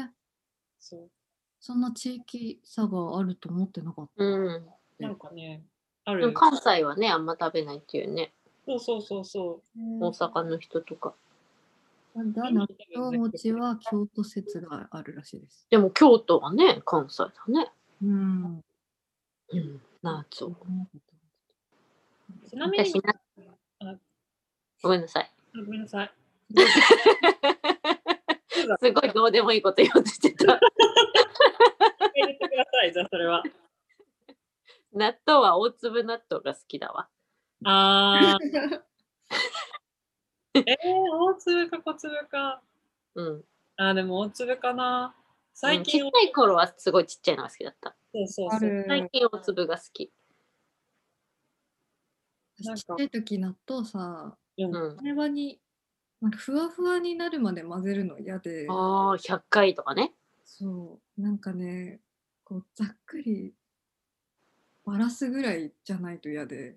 [0.00, 0.10] え
[0.78, 1.10] そう。
[1.60, 4.22] そんな地域差があると思ってなかった？
[4.22, 4.26] う
[4.60, 4.66] ん。
[4.98, 5.64] なんかね、
[6.04, 6.34] ある。
[6.34, 8.34] 関西はね、あんま食べないっていうね。
[8.66, 9.80] そうそうそうそう。
[10.00, 11.14] 大阪の人とか。
[12.12, 15.66] ただ納豆餅は京都説があるらしいです。
[15.70, 17.72] でも京都はね、関西だね。
[18.02, 18.60] うん。
[19.48, 19.80] うん。
[20.02, 20.56] なあ、そう。
[22.48, 22.84] ちなみに
[24.84, 25.30] ごめんなさい。
[25.56, 26.12] ごめんなさい。
[28.80, 30.44] すごいどうでもいいこと言おうとしてた。
[30.44, 30.60] 入
[32.26, 33.42] れてください、じゃあそれは。
[34.92, 37.08] 納豆は大粒納豆が好きだわ。
[37.64, 38.82] あー。
[40.54, 40.76] えー、
[41.12, 42.62] 大粒か小粒か。
[43.14, 43.44] うん。
[43.76, 45.16] あー、でも大粒かな。
[45.54, 47.96] 最うんちっ近、ちゃい頃はすごいちっちゃいのが好きだった。
[48.12, 48.84] そうそうそう。
[48.86, 50.12] 最近大粒が好き。
[52.60, 55.00] なんかちっちゃい時納豆さ、うんうん。
[55.00, 55.60] あれはに、
[56.20, 60.12] なんかふわふわになるまで混ぜるの嫌で、ああ、100回とかね。
[60.44, 62.00] そう、なんかね、
[62.44, 63.54] こうざっくり
[64.84, 66.76] バラすぐらいじゃないと嫌で、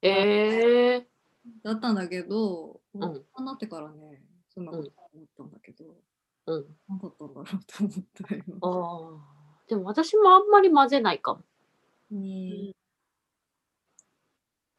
[0.00, 1.06] ええ
[1.62, 5.84] だったんだけど、ん大人になってからね、そんなこと思ったんだけど、
[6.46, 6.66] うん。
[6.88, 8.42] 何だったんだろうと思ったよ。
[8.62, 9.64] ああ。
[9.68, 11.40] でも私もあんまり混ぜないかも。
[12.10, 12.71] ね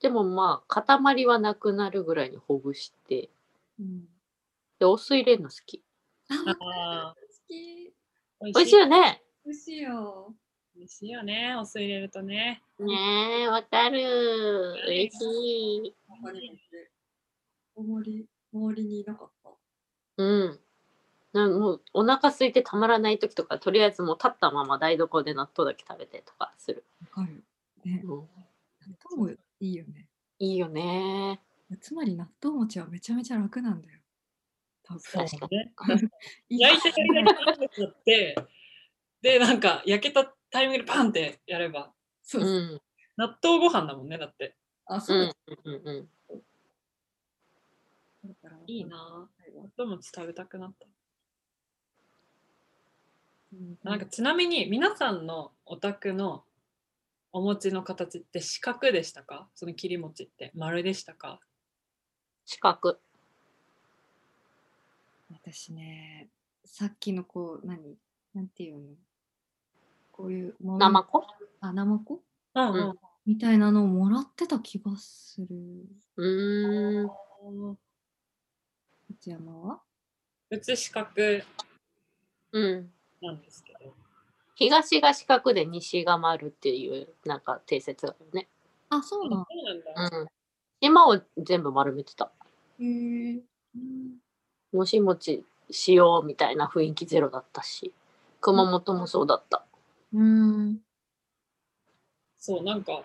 [0.03, 3.29] でもまあ、塊はなくなるぐらいにほぐして、
[3.79, 4.03] うん、
[4.77, 5.81] で、お酢入れるの好き。
[6.29, 7.93] あ、好き。
[8.43, 9.23] ー美味しいよね。
[9.45, 10.35] 美味しいよ。
[10.75, 12.61] 美味しいよね、お酢入れるとね。
[12.79, 14.73] ねえ、わかる。
[14.87, 15.23] 嬉し
[15.85, 15.95] い。
[16.09, 16.91] 中に入って
[17.75, 19.51] 大盛り、周りにいなかった。
[20.17, 20.59] うん。
[21.31, 26.83] なんもうお腹空いてたまらない時とか、とりあえずもう立ったまま台所で納豆だけ食べてとかする。
[27.15, 27.41] わかる。
[27.85, 28.27] ね、うん、納
[29.17, 30.07] 豆もいいよね。
[30.39, 31.39] いいよね。
[31.79, 33.99] つまり納豆餅はめちゃめちゃ楽なんだよ。
[34.83, 34.99] 多分。
[34.99, 35.71] そうね。
[36.49, 38.35] 焼いてるだけだって、
[39.21, 42.45] で、なんか焼けたタイミングでパンってやれば、そうう。
[42.45, 42.81] ん。
[43.15, 44.57] 納豆ご飯だもんね、だって。
[44.85, 45.33] あ、うそうだん。
[45.63, 46.09] うんうん。
[48.25, 49.55] だからいいなぁ。
[49.55, 50.85] 納豆餅食べたくなった。
[53.53, 56.43] うんなんかちなみに皆さんのお宅の
[57.35, 59.49] お餅の形って四角でしたか？
[59.55, 61.39] その切り餅って丸でしたか？
[62.45, 62.99] 四角。
[65.31, 66.29] 私ね、
[66.63, 67.97] さっきのこう、何？
[68.35, 68.83] なんていうの？
[70.11, 70.77] こういうもの？
[70.77, 71.25] ナマコ？
[71.59, 72.21] あ、生子
[72.53, 72.99] うんうんうん。
[73.25, 75.47] みたいなのをもらってた気がする。
[76.17, 77.77] うーん。
[79.09, 79.81] 内山は？
[80.51, 81.09] うち四角
[82.51, 82.91] うん。
[83.23, 84.02] なんですけど。
[84.55, 88.47] 東が四角で西が丸っていうなんか定説があるね。
[88.89, 90.19] あ、そうなんそうなんだ。
[90.19, 90.27] うん。
[90.81, 92.31] 島を全部丸めてた。
[92.79, 93.41] へえ。
[94.71, 97.93] もしもちしようみたいな雰囲気ゼロだったし、
[98.41, 99.65] 熊本もそうだった。
[100.13, 100.79] うん。
[102.37, 103.03] そう、なんか、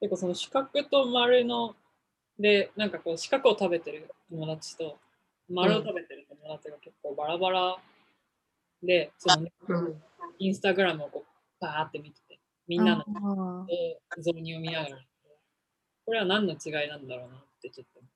[0.00, 1.76] 結構その四角と丸の、
[2.38, 4.98] で、なんかこう四角を食べてる友達と、
[5.48, 7.76] 丸を食べてる友達が結構バラバラ
[8.82, 10.02] で、その、うん。
[10.38, 14.96] インスタグラムをこうバーって見てて、みんなのあー造入を見ながら、
[16.06, 18.10] これは何の違いなんだろうなってちょっと思っ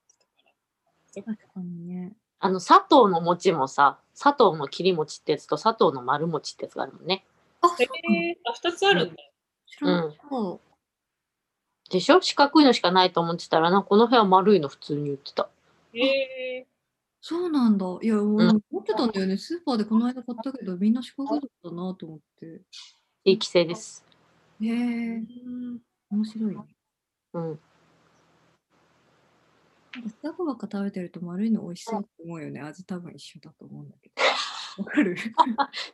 [1.14, 1.36] てたから。
[1.36, 2.12] 確かにね。
[2.40, 7.24] あの、佐藤の餅もさ、佐藤の切り餅ってやつと佐藤の丸餅ってやつがあるもんね。
[7.62, 9.14] あ、そうえー、あ、二つあるんだ。
[9.66, 11.90] 知らなかった。
[11.90, 12.20] でしょ？
[12.20, 15.48] 四角いのしかないと思ってたら、なこの辺は丸いの普通に売ってた。
[15.94, 16.66] え
[17.20, 17.84] そうなんだ。
[18.02, 19.36] いや、もううん持ってたんだよね。
[19.36, 22.62] スーパーでこの間買ったけど、みんな四角だったなと思って。
[23.24, 24.04] 地域性です。
[24.62, 25.78] へえー、、
[26.10, 26.62] 面白いね。
[27.34, 27.60] うん。
[29.94, 32.60] なんか四角ばっか食べてると丸いの美味しそうって思うよね。
[32.60, 34.22] 味多分一緒だと思うんだけど。
[34.84, 35.16] わかる？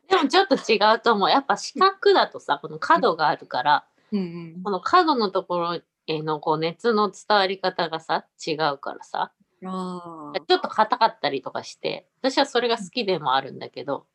[0.08, 1.30] でもちょっと違うと思う。
[1.30, 4.22] やっぱ四角だとさ、この角があるから、うんう
[4.58, 4.70] んこ。
[4.70, 9.32] の角のところへのこう熱の伝わり方がさ、違うからさ、
[9.70, 14.06] ちょっと硬かったりとかして、私はそれが好きでもあるんだけど、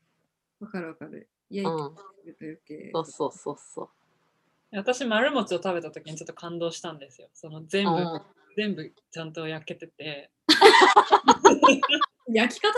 [0.59, 1.29] わかるわかる。
[1.49, 2.91] 焼いうんてると余計。
[2.93, 3.89] そうそうそうそ
[4.71, 7.29] 私、丸餅を食べた時にちょっと感動したんですよ。
[7.33, 7.91] その全う。
[7.91, 8.21] 部、うん
[8.57, 10.31] 全部ちゃんと焼けてて。
[12.27, 12.73] 焼き方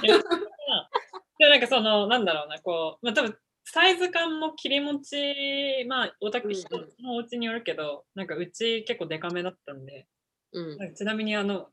[0.00, 0.18] じいや
[1.38, 10.06] でなんかそのなんだろうなこうまあ多分サイズ感も切り餅まあお宅うんうん人のお家によるけど、なんかうち結構デカめだったんで
[10.52, 10.94] うん。
[10.94, 11.68] ちなみにあの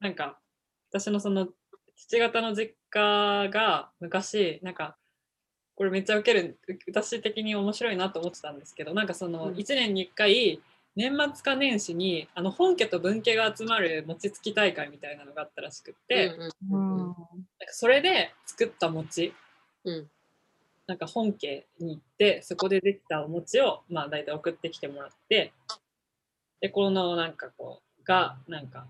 [0.00, 0.38] なんか
[0.90, 1.48] 私のその
[1.96, 4.96] 父方の実家が昔なんか
[5.74, 9.54] これめっちゃウケる私的に面白いなと思ってたんですけどなんかそのうん。
[9.54, 10.60] 1年に1回
[10.94, 16.36] 年末か年始にあの本家と分家が集まる餅つき大会みたいなのがあったらしくって。
[16.36, 16.52] なんか
[17.70, 19.32] それで作った餅。
[19.84, 20.10] うん。
[20.86, 25.52] なんか本家に行ってそこでできたお餅をまあ大体送ってきてもらって
[26.60, 28.86] でこのなんかこうがなんか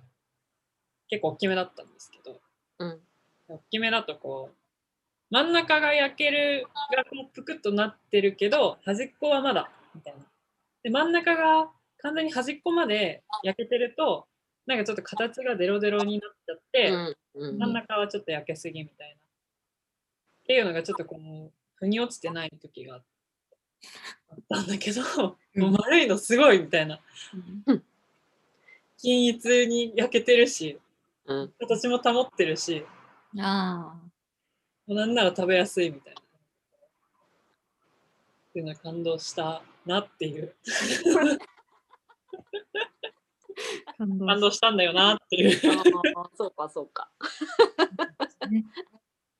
[1.09, 2.41] 結構大きめだったんですけど
[2.79, 3.01] うん。
[3.49, 4.57] 大きめだとこう
[5.31, 10.21] 真ん中が焼けるがこうぷくっとなってるけど端っこはまだみたいな。
[10.83, 14.27] で真ん中が完全に端っこまで焼けてると
[14.67, 17.59] なんかちょっと形がデロデロになっちゃって、うんうん。
[17.59, 19.15] 真ん中はちょっと焼けすぎみたいな。
[19.15, 19.19] っ
[20.47, 25.03] ていうのがちょっとこの腑に落ちてない時があったんだけど、
[25.55, 25.63] うん。
[25.63, 27.01] もう丸いのすごいみたいな。
[29.03, 30.79] うん均一に焼けてるし、
[31.27, 32.85] うん形も保ってるし、
[33.39, 33.97] あ
[34.87, 36.21] なんなら食べやすいみたいな。
[36.21, 36.25] っ
[38.53, 40.55] ていうのは感動したなっていう。
[43.87, 45.59] あ、感動感動したんだよなっていう。
[46.37, 47.11] そうかそうか。
[48.51, 48.65] ね。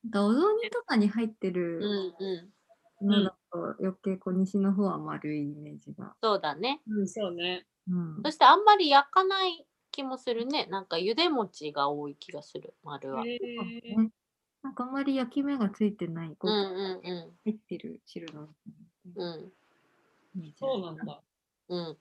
[0.05, 3.09] なんかお雑煮とかに入ってうるんうん。
[3.09, 6.15] のだと余計こう西の方は丸いイメージが。
[6.23, 6.81] そうだね。
[6.89, 7.67] うん、そうね。
[7.89, 10.67] うんそしてあんまり焼かない気もするね。
[10.67, 13.25] なんか茹で餅が多い気がする、丸は。
[13.25, 14.11] へそうーね
[14.63, 18.49] なんかあんまり焼き目がついてない、こううんうんう入ってる汁のん。
[19.17, 19.53] うん。
[20.59, 21.21] そうなんだ。
[21.69, 21.97] うん。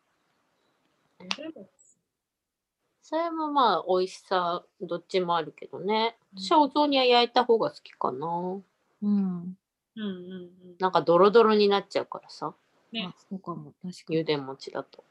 [3.02, 6.16] それもまあ美味しさどっちもあるけどね。
[6.36, 8.62] 私はお雑煮は焼いた方が好きかな。
[9.02, 9.58] うん。
[10.02, 10.50] うんうんうん。
[10.80, 12.54] なんかドロドロになっちゃうからさ。
[12.92, 13.74] ねあ、そうかも。
[13.82, 14.18] 確かに。
[14.20, 15.04] 茹で餅だと。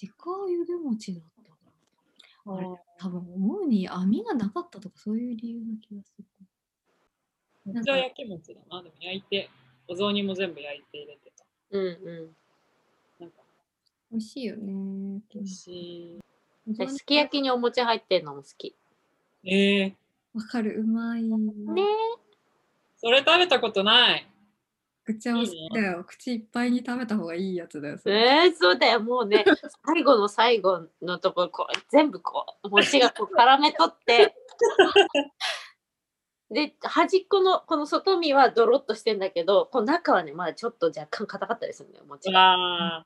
[0.00, 1.22] 自家茹で餅だっ
[2.44, 2.56] たな。
[2.56, 2.66] あれ
[2.98, 6.24] 多分思うに網がなかったとかそういう理由な気がする。
[7.66, 8.82] なんかじゃあ焼き餅だな。
[8.82, 9.50] でも焼いて、
[9.86, 11.44] お雑煮も全部焼いて入れてた。
[11.72, 12.30] うんう
[13.20, 13.36] なんか
[14.10, 15.20] 美味しいよね。
[15.34, 16.20] 美味しい。
[16.88, 18.74] すき焼きにお餅入ってんのも好き。
[19.44, 19.94] えー、
[20.34, 21.22] わかる、うまい。
[21.22, 21.82] ね
[22.96, 24.29] それ食べたことない。
[25.14, 26.04] 口は好きだよ。
[26.04, 27.98] 口いっぱいに食べた方がいいやつだよ。
[27.98, 29.00] そえれー、そうだよ。
[29.00, 29.44] もうね、
[29.84, 34.34] 最後の最後のところ、こう全部こう、餅がこう絡め取って、
[36.50, 43.04] で、端っこの、この外身はドロッとしてんだけど、この中はね、まだちょっと若干硬かったりするんだよ、餅が。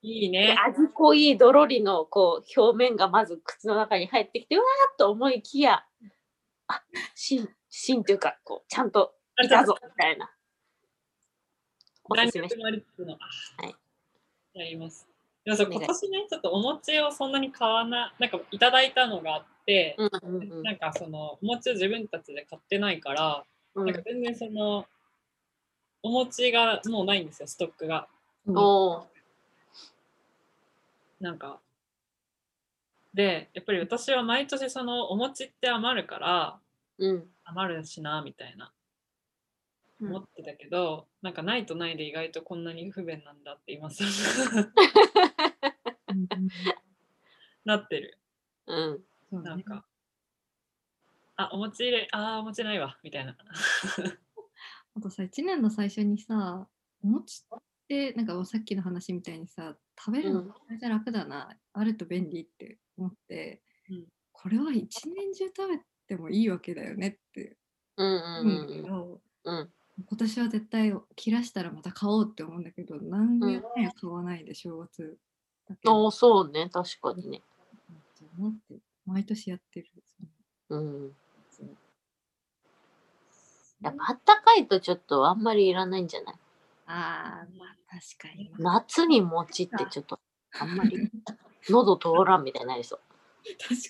[0.00, 0.56] いいでね。
[0.66, 5.84] 味濃いドロリのこう表面がまず口の中に入ってきて、うわーっと思いきや、
[6.68, 6.82] あ、
[7.14, 10.33] 芯、芯というか、こう、ちゃんといたぞ、みたいな。
[12.04, 13.14] おすすめし弾力もありつつの。
[13.14, 13.74] あはい
[14.54, 15.06] やります。
[15.44, 24.86] でもそ今年ね、ちょっとお餅をそんなに買わな、なんかいただいたのがあって、うんうんうんなんかそのお餅を自分たちで買ってないから、うんなんか全然その
[26.02, 28.08] お餅がもうないんですよ、ストックが。
[28.46, 29.02] おー
[31.20, 31.58] なんか。
[33.12, 36.58] で、やっぱり私は毎年そのお餅って余るから、
[36.98, 37.24] うん。
[37.44, 38.72] 余るしな、みたいなうん
[40.06, 44.06] 思ってたけど、なんかないとないで意外とこんなに不便なんだって今更
[46.08, 46.28] うん
[47.64, 48.18] なってる。
[48.66, 49.04] うん。
[49.30, 49.86] そうねなんか、
[51.36, 53.36] あ、お餅入れ、あー、お餅ないわ、みたいな。
[54.96, 56.68] あとさ、1年の最初にさ、
[57.02, 64.04] お餅って、なんかさっきの話みたいにさ、食べるのうんめちゃめちゃ楽だな、あると便利って思って、うん
[64.36, 67.56] これは一年中食べてもいいわけだよねって
[67.96, 69.73] うん思うんだけうんど、うん。
[70.14, 70.18] うん。
[70.18, 75.18] 今年は絶対切らしたらまた買おうって思うんだけど、何年や買わないで正月
[75.68, 77.42] だけおーそうね、確かにね。
[78.38, 79.88] なって毎年やってる。
[80.70, 81.12] うん。
[83.82, 86.34] やっぱあったかいとちょっとあんまりいらないんじゃない？
[86.86, 88.50] ああ、まあ確かに。
[88.58, 90.18] 夏に餅ってちょっと
[90.58, 91.10] あんまり
[91.68, 92.98] 喉通らんみたいになりそ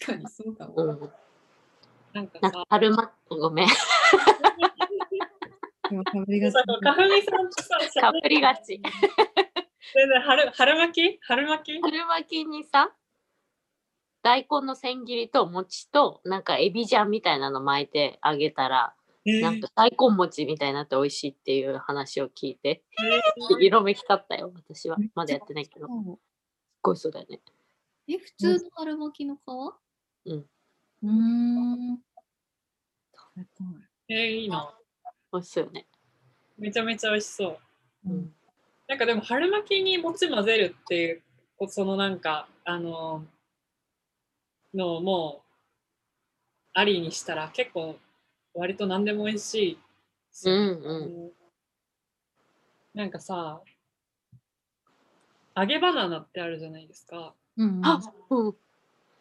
[0.02, 0.74] 確かにそうかも。
[0.76, 0.82] う。
[0.84, 1.12] うん。
[2.12, 3.68] なんかさなんか、春ま、ごめん。
[5.94, 8.80] でも食べがちさ、かふみさんとさ、かぶりがち。
[9.94, 11.18] 全然春春巻き？
[11.22, 11.80] 春巻き？
[11.80, 12.92] 春巻きにさ、
[14.22, 24.96] 大根の千切りと餅と、なんかエビジャンみたいなの巻いてあげたら、えなんか大根餅みたいになって美味しいっていう話を聞いて、ー色めき立ったよ、私は。
[25.14, 25.87] まだやってないけど。
[25.87, 25.92] す
[26.83, 27.40] ごいそうだよね。
[28.09, 29.38] え、普通の春巻きの皮？
[30.26, 30.34] うん。
[30.34, 31.99] うーん。
[33.14, 33.66] 食べたい。
[34.09, 34.74] えー、いいな。
[35.35, 35.87] 美味しそうよね。
[36.59, 37.59] めちゃめちゃ美味しそ
[38.07, 38.11] う。
[38.11, 38.35] うん。
[38.89, 41.22] なんかでも春巻きに餅混ぜるっていう、
[41.59, 43.24] こそのなんか、あの
[44.74, 45.51] のをもう、
[46.74, 47.97] ありにしたら結構
[48.55, 49.78] 割と何でも美味しい
[50.32, 50.51] し。
[50.51, 51.45] うんうん
[52.95, 53.61] なんかさ、
[55.57, 57.35] 揚げバナナってあるじゃないですか。
[57.57, 57.85] うんうん。
[57.85, 58.55] あ、うん。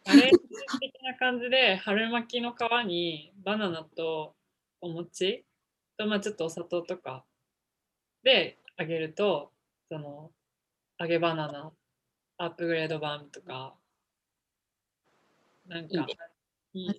[0.06, 4.36] あれ的な感じで春巻きの皮にバナナと
[4.80, 5.44] お餅
[5.96, 7.24] と、まあ、ちょっとお砂糖とか
[8.22, 9.50] で揚げると
[9.88, 10.30] その
[10.98, 11.72] 揚げバナナ
[12.38, 13.74] アップグレード版とか
[15.66, 16.06] なんか
[16.74, 16.98] いいね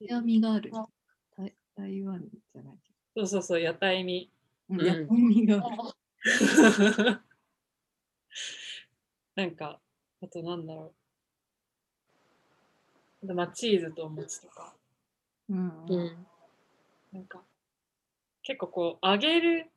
[0.00, 0.72] いい味がある。
[1.36, 2.20] 台台湾
[2.52, 4.30] じゃないけそうそうそう屋台味
[4.68, 4.76] ど。
[4.76, 5.76] うんやっぱ実がある。
[9.36, 9.80] なんか
[10.22, 10.92] あとなんだろ
[13.22, 14.74] あとまあチーズとお餅とか。
[15.48, 16.26] うんうん。
[17.12, 17.42] なんか
[18.44, 19.70] 結構こう揚げる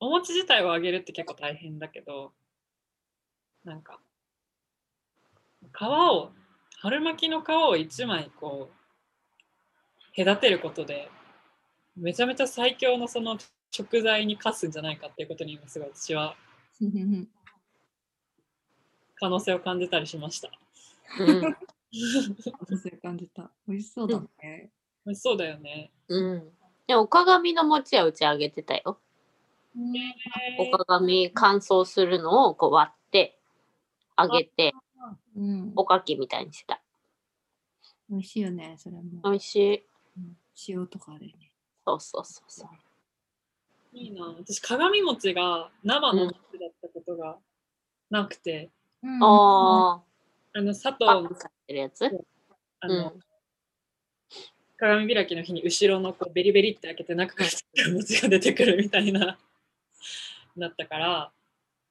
[0.00, 2.32] お餅自体を揚げるって結構大変だけど
[3.64, 4.00] なんか
[5.72, 6.32] 皮を
[6.80, 8.68] 春巻きの皮を1枚こ
[10.18, 11.08] う隔てることで
[11.96, 13.38] めちゃめちゃ最強のその
[13.70, 16.34] 食材に課すんじゃないかっていうことに今すごい私は
[19.14, 20.50] 可能性を感じたりしました。
[21.20, 21.40] うん。
[21.42, 21.48] そ
[22.74, 23.50] ういう感じた。
[23.68, 24.70] 美味しそうだね。
[25.06, 25.92] 美味しそうだよね。
[26.08, 26.52] うん。
[26.92, 28.98] でも、おかがみの餅はうちあげてたよ。
[30.58, 33.38] おかがみ乾燥するのをこう割って、
[34.18, 34.74] 揚げて、
[35.34, 35.72] うん。
[35.74, 36.82] おかきみたいにした。
[38.10, 39.02] 美味しいよね、それも。
[39.24, 39.86] 美味しい。
[40.18, 40.36] うん
[40.68, 41.32] 塩とかでね。
[41.86, 42.68] そうそうそうそう。
[43.94, 47.38] いいな私鏡餅が生の餅だったことが
[48.10, 48.70] なくて、
[49.02, 50.02] うんあ
[50.54, 51.30] あの砂あ、糖の
[52.80, 53.20] あの、うん。
[54.82, 59.38] 鏡開きの日に後ろのこうベリベリって開けて中から餅が出てくるみたいな
[60.58, 61.32] だったから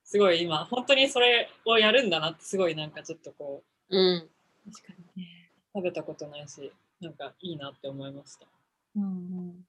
[0.03, 4.29] すごい今本当にそれをやるんだなってすごいなんかちょっとこううん。
[4.73, 5.51] 確かにね。
[5.73, 6.69] 食べたことないし
[6.99, 8.45] なんかいいなって思いました。
[8.97, 9.65] うんうん。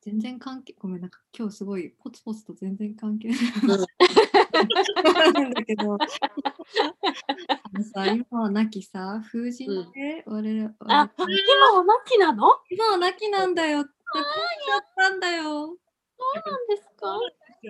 [0.00, 3.86] 全然関係、ごめん、なんか今日すごいポツポツと全然関係ない話
[5.34, 5.98] なんだけど、あ
[7.82, 12.48] のさ、今は亡きさ、風神で、我々、あ、今お泣きなの？
[12.70, 13.78] 今は亡きなんだよ。
[13.78, 13.90] 亡くな
[14.78, 15.76] ったんだよ。
[16.34, 17.18] 何ですか？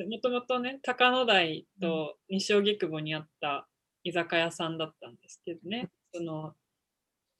[0.08, 3.66] もともとね高野台と西荻窪にあった
[4.04, 6.54] 居酒屋さんだったんですけどね、その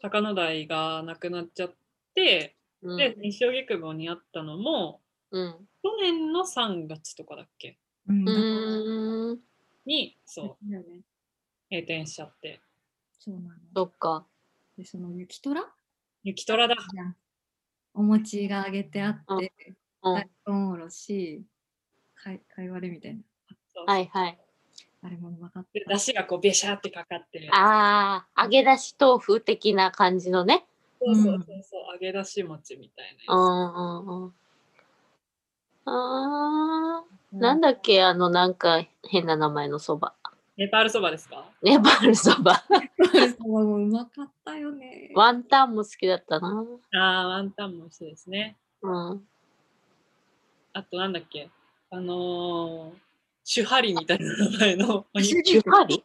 [0.01, 1.75] 高野台がなくなっちゃっ
[2.15, 2.97] て、うん。
[2.97, 5.01] で西荻窪にあったのも
[5.31, 5.69] うん。
[5.83, 7.79] 去年の3月とかだっけ？
[8.09, 8.29] うん。
[8.29, 9.39] うーん。
[9.85, 10.71] にそう。
[10.71, 11.01] だよね。
[11.73, 12.61] 閉店しちゃって
[13.19, 13.55] そうなの。
[13.75, 14.27] そっか。
[14.77, 15.63] で、その雪虎
[16.23, 16.77] 雪虎だ。
[17.95, 19.53] お餅が揚げてあって、
[20.03, 20.15] うん。
[20.15, 21.43] 大根おろし、
[22.15, 23.23] かいかいわれみたいな。
[23.87, 24.39] はいはい。
[25.05, 25.95] あれもうまかっでた。
[25.95, 30.67] 出汁がこうベシャーってかかってるああ、揚げ出し豆腐的な感じのね。
[31.01, 33.35] そうそうそうそう揚げ出し餅みたいな。
[33.35, 34.33] あ
[35.87, 40.15] あ、うなんだっけ、あの、なんか変な名前のそば。
[40.55, 41.45] つネパールそばですか？
[41.63, 42.55] ネパールそば。
[43.39, 45.11] そばもうまかったよね。
[45.15, 46.65] ワンタンも好きだったな。
[46.95, 49.29] ああワンタンも美味しいですねうん。
[50.75, 51.51] あとなんだっけ？
[51.91, 52.99] あのー、
[53.45, 56.05] シュハリみたいな名前の シュハリ？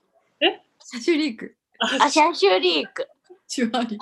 [0.90, 1.56] シャシュリーク。
[1.80, 3.10] あ、シャシュリーク。
[3.48, 3.98] シュハリ。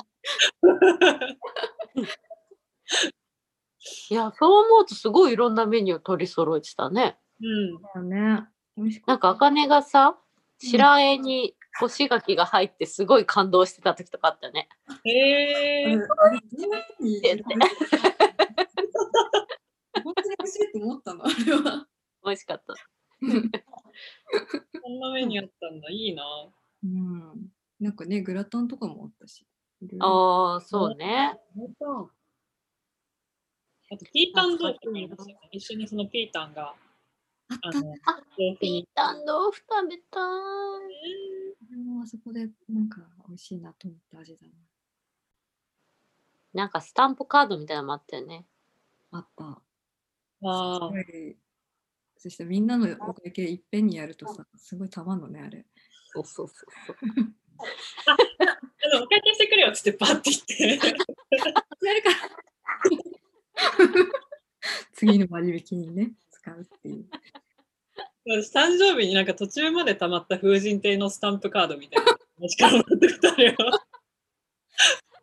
[4.10, 7.18] いや、そう思うとすごいいろんなメニュー取り揃えてたね。
[7.42, 8.48] うんだよね。
[9.08, 10.18] なんか、あかねがさ、
[10.60, 14.70] 白あえに干し柿が入ってすごい感動してた時とかあったよね。
[15.04, 16.00] へえー、
[17.02, 17.44] いいって
[20.04, 21.88] 本当に美味しいと思ったの、 あれは。
[22.24, 22.74] 美味しかった。
[24.82, 26.24] こんなメニューあったんだいいな
[26.84, 27.52] うん。
[27.80, 29.46] なんかね、グラタンとかもあったし。
[30.00, 31.38] ああ、そうね。
[33.92, 36.74] あとピータン豆腐もありましたよね一緒にそのピータンが
[37.50, 37.70] あった。
[38.12, 41.70] あピーにタン豆腐食べたい。
[41.70, 44.48] でもあそこでなんか美味しいなと思った味だ
[46.54, 48.46] なんかスタンプカードみたいなのもあったよね。
[49.12, 49.20] な。
[49.20, 49.62] あった。
[50.44, 51.38] あーすごい
[52.18, 55.66] そしてみんなのお会計いっぺんにやるとさ、すごいたまんのね、あれ。
[56.08, 56.56] そうそうそう
[56.88, 56.98] そう。
[58.08, 60.88] あのお会計してくれよっつってパッて言って
[61.86, 62.16] やるから
[64.94, 66.14] 次の割引にね。
[68.28, 73.56] 私誕生日になんか途中までたまった風神亭のスタンプカードみたいな持ちからもらってきたよ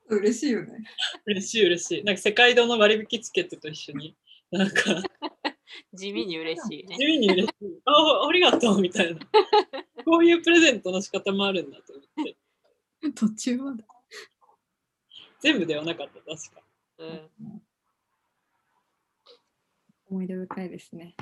[0.09, 0.85] 嬉しいよね。
[1.27, 4.15] 嬉しい嬉しいなんか世界堂の割引チケットと一緒に
[4.51, 5.03] なんか
[5.95, 7.07] 地味に嬉しいね地。
[7.07, 9.21] 味に嬉しいあありがとうみたいな
[10.05, 12.37] こういうプレゼントの仕方もあるんだと思って
[13.17, 13.85] 途中まで。
[15.41, 16.63] 全部ではなかった確か
[16.99, 17.31] うん。
[20.09, 21.17] 思い出深いですね。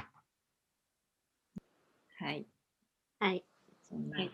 [2.20, 2.46] はい。
[3.18, 3.44] はい。
[3.88, 4.30] そんなはい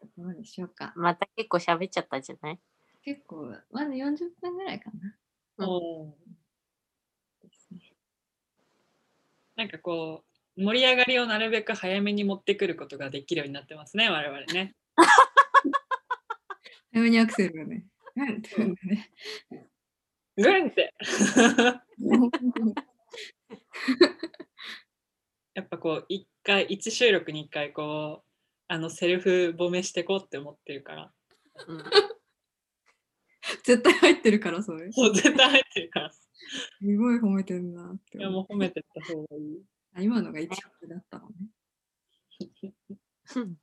[0.00, 0.92] ところでしょうか。
[0.96, 2.58] また結構喋っちゃったんじゃない？
[3.02, 5.14] 結構、まだ40分ぐらいかな。
[5.58, 5.70] うんう
[6.06, 6.10] ん
[7.48, 7.80] ですね。
[9.56, 10.24] なんかこ
[10.56, 14.76] う盛り上がりをなるべく早めに持ってくることができるようになってますね我々ね
[16.92, 17.84] 早めにアクセルがね。
[18.16, 19.10] うんって言うんだね。
[20.36, 20.94] グンって
[25.54, 28.30] やっぱこう一回一収録に一回こう
[28.68, 31.12] あのセルフ褒めしてこうって思ってるから
[31.66, 31.84] うん、
[33.64, 34.92] 絶対入ってるから、それ。
[34.92, 36.10] すそう絶対入ってるから。
[36.96, 38.30] ごい褒めてんなっていや。
[38.30, 39.62] もう褒めてった方がいい。
[39.96, 41.34] あ今のが一番だったのね。
[43.36, 43.56] うん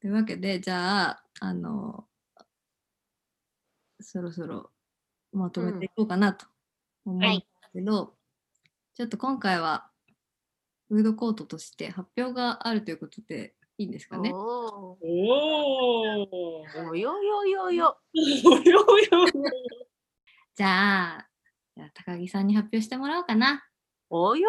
[0.00, 2.06] というわけで、じゃあ、あの、
[4.00, 4.70] そろそろ
[5.32, 6.46] まとめていこうかなと
[7.06, 8.14] 思うんですけど、
[8.94, 9.90] ちょっと今回は
[10.88, 14.30] フードコートとして発表があるということでいいんですかね？
[14.32, 16.66] おおお。
[16.66, 17.98] ーおよよよよ。
[18.44, 19.26] およよ。
[20.54, 21.28] じゃあ、
[21.76, 23.64] じゃあ高木さんに発表してもらおうかな。
[24.10, 24.48] およ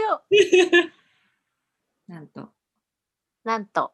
[0.00, 0.90] よよ。
[2.08, 2.50] なんと。
[3.44, 3.92] なんと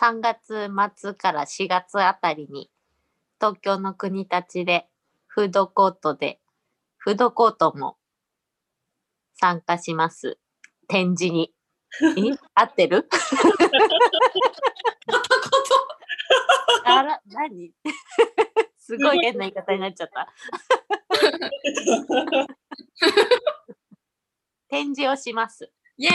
[0.00, 2.70] 3月末から4月あたりに
[3.40, 4.88] 東京の国立で
[5.26, 6.40] フードコートで
[6.96, 7.96] フードコートも
[9.34, 10.38] 参加します
[10.88, 11.52] 展示に。
[12.02, 12.36] え？
[12.54, 13.08] 合ってる？
[16.84, 17.72] あら何？
[18.78, 20.28] すごい変な言い方になっちゃった。
[24.68, 25.72] 展示をします。
[25.96, 26.12] イエー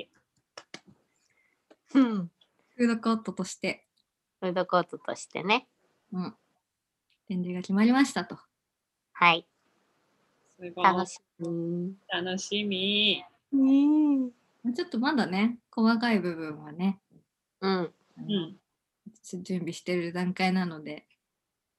[0.00, 0.10] イ
[1.94, 2.30] うん
[2.76, 3.86] フードコートとして、
[4.40, 5.68] フードコートとしてね。
[6.12, 6.36] うん、
[7.28, 8.38] 展示が決まりましたと。
[9.12, 9.46] はい。
[10.58, 10.84] すごい。
[10.84, 11.94] 楽しみ。
[12.08, 13.24] 楽しみ。
[13.52, 14.30] うん。
[14.74, 17.00] ちょっとまだね、細かい部分はね、
[17.60, 17.70] うん。
[17.70, 17.82] あ
[18.18, 18.56] うのん。
[19.44, 21.06] 準備してる段階なので、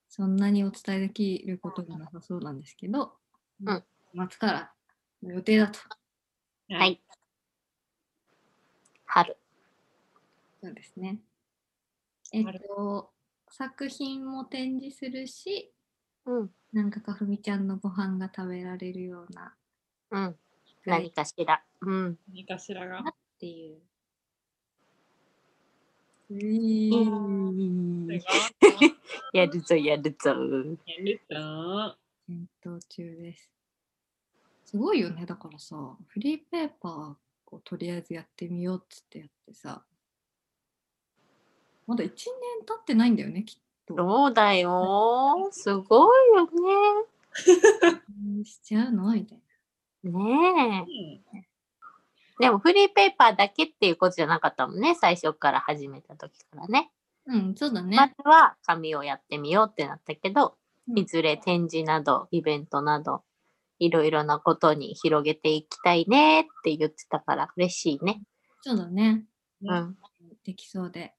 [0.08, 3.14] そんなにお伝えできることがなさそうなんですけど、
[3.66, 3.84] うん
[4.16, 4.72] 末から
[5.22, 5.80] の予定だと。
[6.70, 6.86] は。
[6.86, 7.02] い。
[9.06, 9.38] 春。
[10.62, 11.20] そうですね。
[12.32, 13.12] えっと、
[13.50, 15.72] 作品も展示するし、
[16.30, 16.52] うん。
[16.74, 19.56] なんかかふみちゃんのご飯が食べられるような
[20.12, 20.36] うん。
[20.86, 21.64] 何かしら。
[21.82, 22.18] うん。
[22.30, 23.00] 何かしらが。
[23.00, 23.04] っ
[23.40, 23.80] ていう。
[26.32, 28.22] ういー
[29.34, 30.30] やるぞやるぞ。
[30.30, 30.36] や
[31.04, 31.98] ると。
[32.28, 33.50] 検討中です。
[34.66, 35.26] すごいよね。
[35.26, 35.76] だからさ、
[36.08, 39.84] フリーペーパーをとりあえずやってみようっつってやってさ、
[41.88, 42.16] まだ1年
[42.68, 43.69] 経ってないんだよね、きっと。
[43.96, 45.50] そうだよ。
[45.52, 46.48] すごいよ
[48.26, 49.14] うん しちゃうの？
[49.14, 49.44] みたいね。
[50.04, 50.88] うね
[51.34, 51.38] え。
[51.40, 51.46] ん
[52.40, 54.96] でもフリーペーパーだけっていうことじゃなかったもんね。
[54.96, 56.92] 最初から始めた時からね。
[57.26, 57.36] な。
[57.36, 57.98] うん、そうだね。
[57.98, 60.56] まずは紙をやってみようってなったけど、
[60.88, 63.24] うんいずれ展示などイベントなど
[63.78, 68.22] いろいろなことに広げていきたいねって言ってたから嬉しいね。
[68.62, 69.26] そうだね。
[69.62, 69.76] う。
[69.76, 69.98] ん。
[70.44, 71.14] できそうで。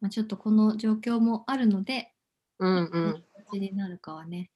[0.00, 2.12] まあ、ちょっとこの状況もあるので、
[2.58, 3.24] うんうん。
[3.52, 4.50] どになるかはね、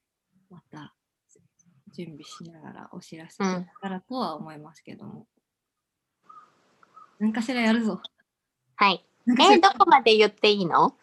[0.51, 0.95] また
[1.95, 5.26] 準備しながらお知らせできたらとは思いますけども。
[7.18, 8.01] 何かしらやるぞ。
[8.76, 9.05] はい。
[9.28, 10.95] えーどこまで言っていいの？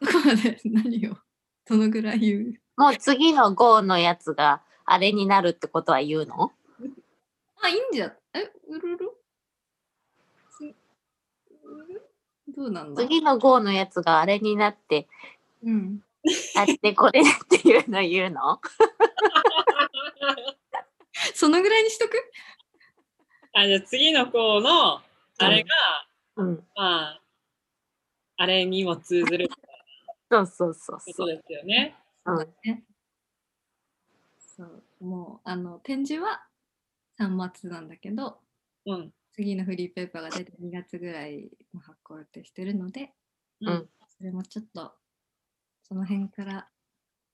[0.00, 0.58] どこまで？
[0.64, 1.16] 何を？
[1.68, 2.54] どのぐらい言う？
[2.80, 6.52] もう次の GO のやつがあれになるってことは言うの？
[7.62, 8.16] あ、いいんじゃ。
[8.34, 9.10] え、うるる
[10.50, 10.74] つう
[11.86, 12.10] るる
[12.56, 15.08] どうなんだ次の GO のやつがあれになって、
[15.62, 16.02] うん。
[16.56, 18.60] あれでこれでっていうの言うの？
[21.34, 22.12] そのぐらいにしとく？
[23.54, 25.00] あ、じゃあ次の子の、
[25.38, 25.68] あれが、
[26.36, 26.66] うん。
[26.74, 27.22] まあ、
[28.36, 29.48] あれにも通ずる
[30.30, 31.28] そうそうそうそう。
[31.28, 31.96] ですよね。
[32.24, 32.84] うんね。
[34.56, 36.46] そう、もう、あの、展示は
[37.18, 38.38] 3月なんだけど、
[38.86, 39.12] うん。
[39.32, 43.12] 次のフリーペーパーが出て2月ぐらいの発行予定してるので、
[43.60, 44.92] うんそれもちょっと、
[45.82, 46.68] その辺から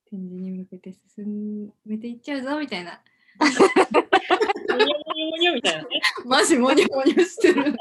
[0.09, 3.03] 展示に向けて進めていっちゃうぞみたいな。
[3.41, 5.89] もにょもにょもにょみたいなね。
[6.25, 7.63] マジモニョモニョしてるな。
[7.63, 7.75] も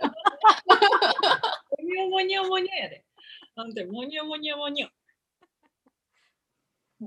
[1.83, 3.05] にょもにょもにょやで。
[3.55, 4.89] なんて、もにょもにょもにょ。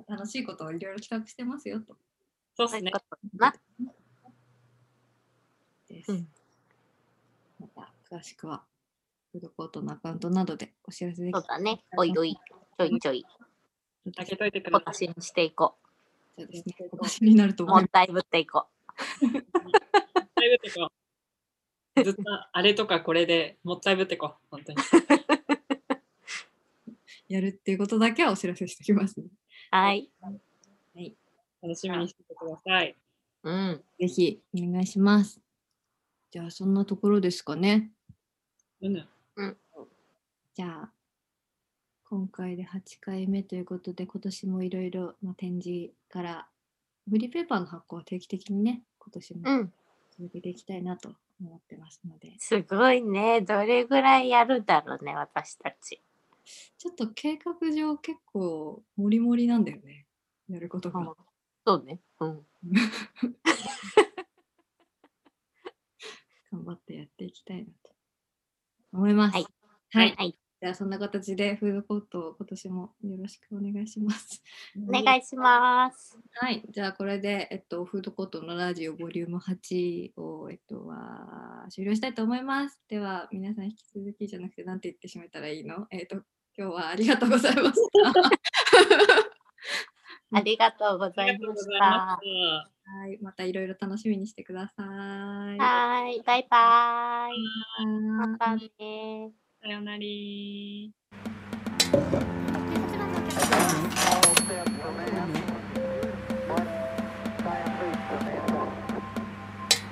[0.09, 1.97] 楽しいことをいろいろ企画してますよと。
[2.57, 2.93] そうっすね。
[6.09, 6.29] うん
[7.61, 8.65] また詳しくは、
[9.33, 11.85] フードコートのアカウントなどでお知らせできそうだね。
[11.97, 12.35] おいおい。
[12.35, 13.27] ちょいちょい。
[14.17, 15.09] 開けといてく小ださい。
[15.09, 15.77] 出しにしていこ
[16.39, 16.75] そうですね。
[16.91, 17.67] お越しになるとう。
[17.67, 18.67] 思いまもったいぶっていこ
[19.23, 19.33] もっ
[20.35, 20.91] たいぶってこ
[21.97, 22.03] う。
[22.03, 24.35] ずっとあれとかこれでもったいぶってこう。
[24.51, 24.83] 本当に。
[24.83, 24.97] す。
[27.29, 29.27] やるっていうことだけはお知らせしておきますね。
[29.27, 29.31] う。
[29.77, 30.11] はい。
[31.63, 32.97] 楽しみにしててください。
[33.43, 33.85] うん。
[33.99, 35.43] ぜひお願いします。
[36.31, 37.91] じゃあそんなところですかね。
[38.81, 39.57] うん。
[40.55, 40.91] じゃあ
[42.09, 46.47] 今回で8回目ということで今年もいろいろな展示から
[47.09, 49.72] フリーペーパーの発行は定期的にね今年もうん。
[50.18, 53.41] 続けていきたいなと思ってますので、すごいね。
[53.41, 56.03] どれぐらいやるだろうね、私たち。
[56.76, 60.05] ちょっと計画上結構モリモリなんだよね。
[60.51, 61.14] やることが。
[61.66, 62.01] そうね。
[62.20, 62.43] うん。
[66.53, 67.70] 頑張ってやっていきたいなと
[68.92, 69.34] 思います。
[69.34, 69.46] はい。
[69.92, 70.14] はい。
[70.16, 70.36] はい。
[70.62, 74.42] じゃあそんな形でフードコートを今年もよろしくお願いします。
[74.86, 76.18] お願いします。
[76.34, 76.62] はい。
[76.68, 82.78] じゃあこれで、えっと、フードコートのラジオボリューム8を、えっと、は終了したいと思います。
[82.90, 85.86] では皆さん引き続きじゃなくて何て言ってしめたらいいの？
[85.90, 86.16] えっと、
[86.59, 89.30] 今日はありがとうございました。
[90.33, 91.85] ありがとうございました。
[91.85, 92.20] は
[93.09, 93.18] い。
[93.20, 94.87] またいろいろ楽しみにしてください。
[94.87, 96.22] はーい。
[96.24, 97.87] バイバイ。
[97.87, 99.33] またね。
[99.61, 100.93] さよなり。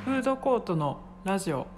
[0.05, 1.78] フードコートのラジオ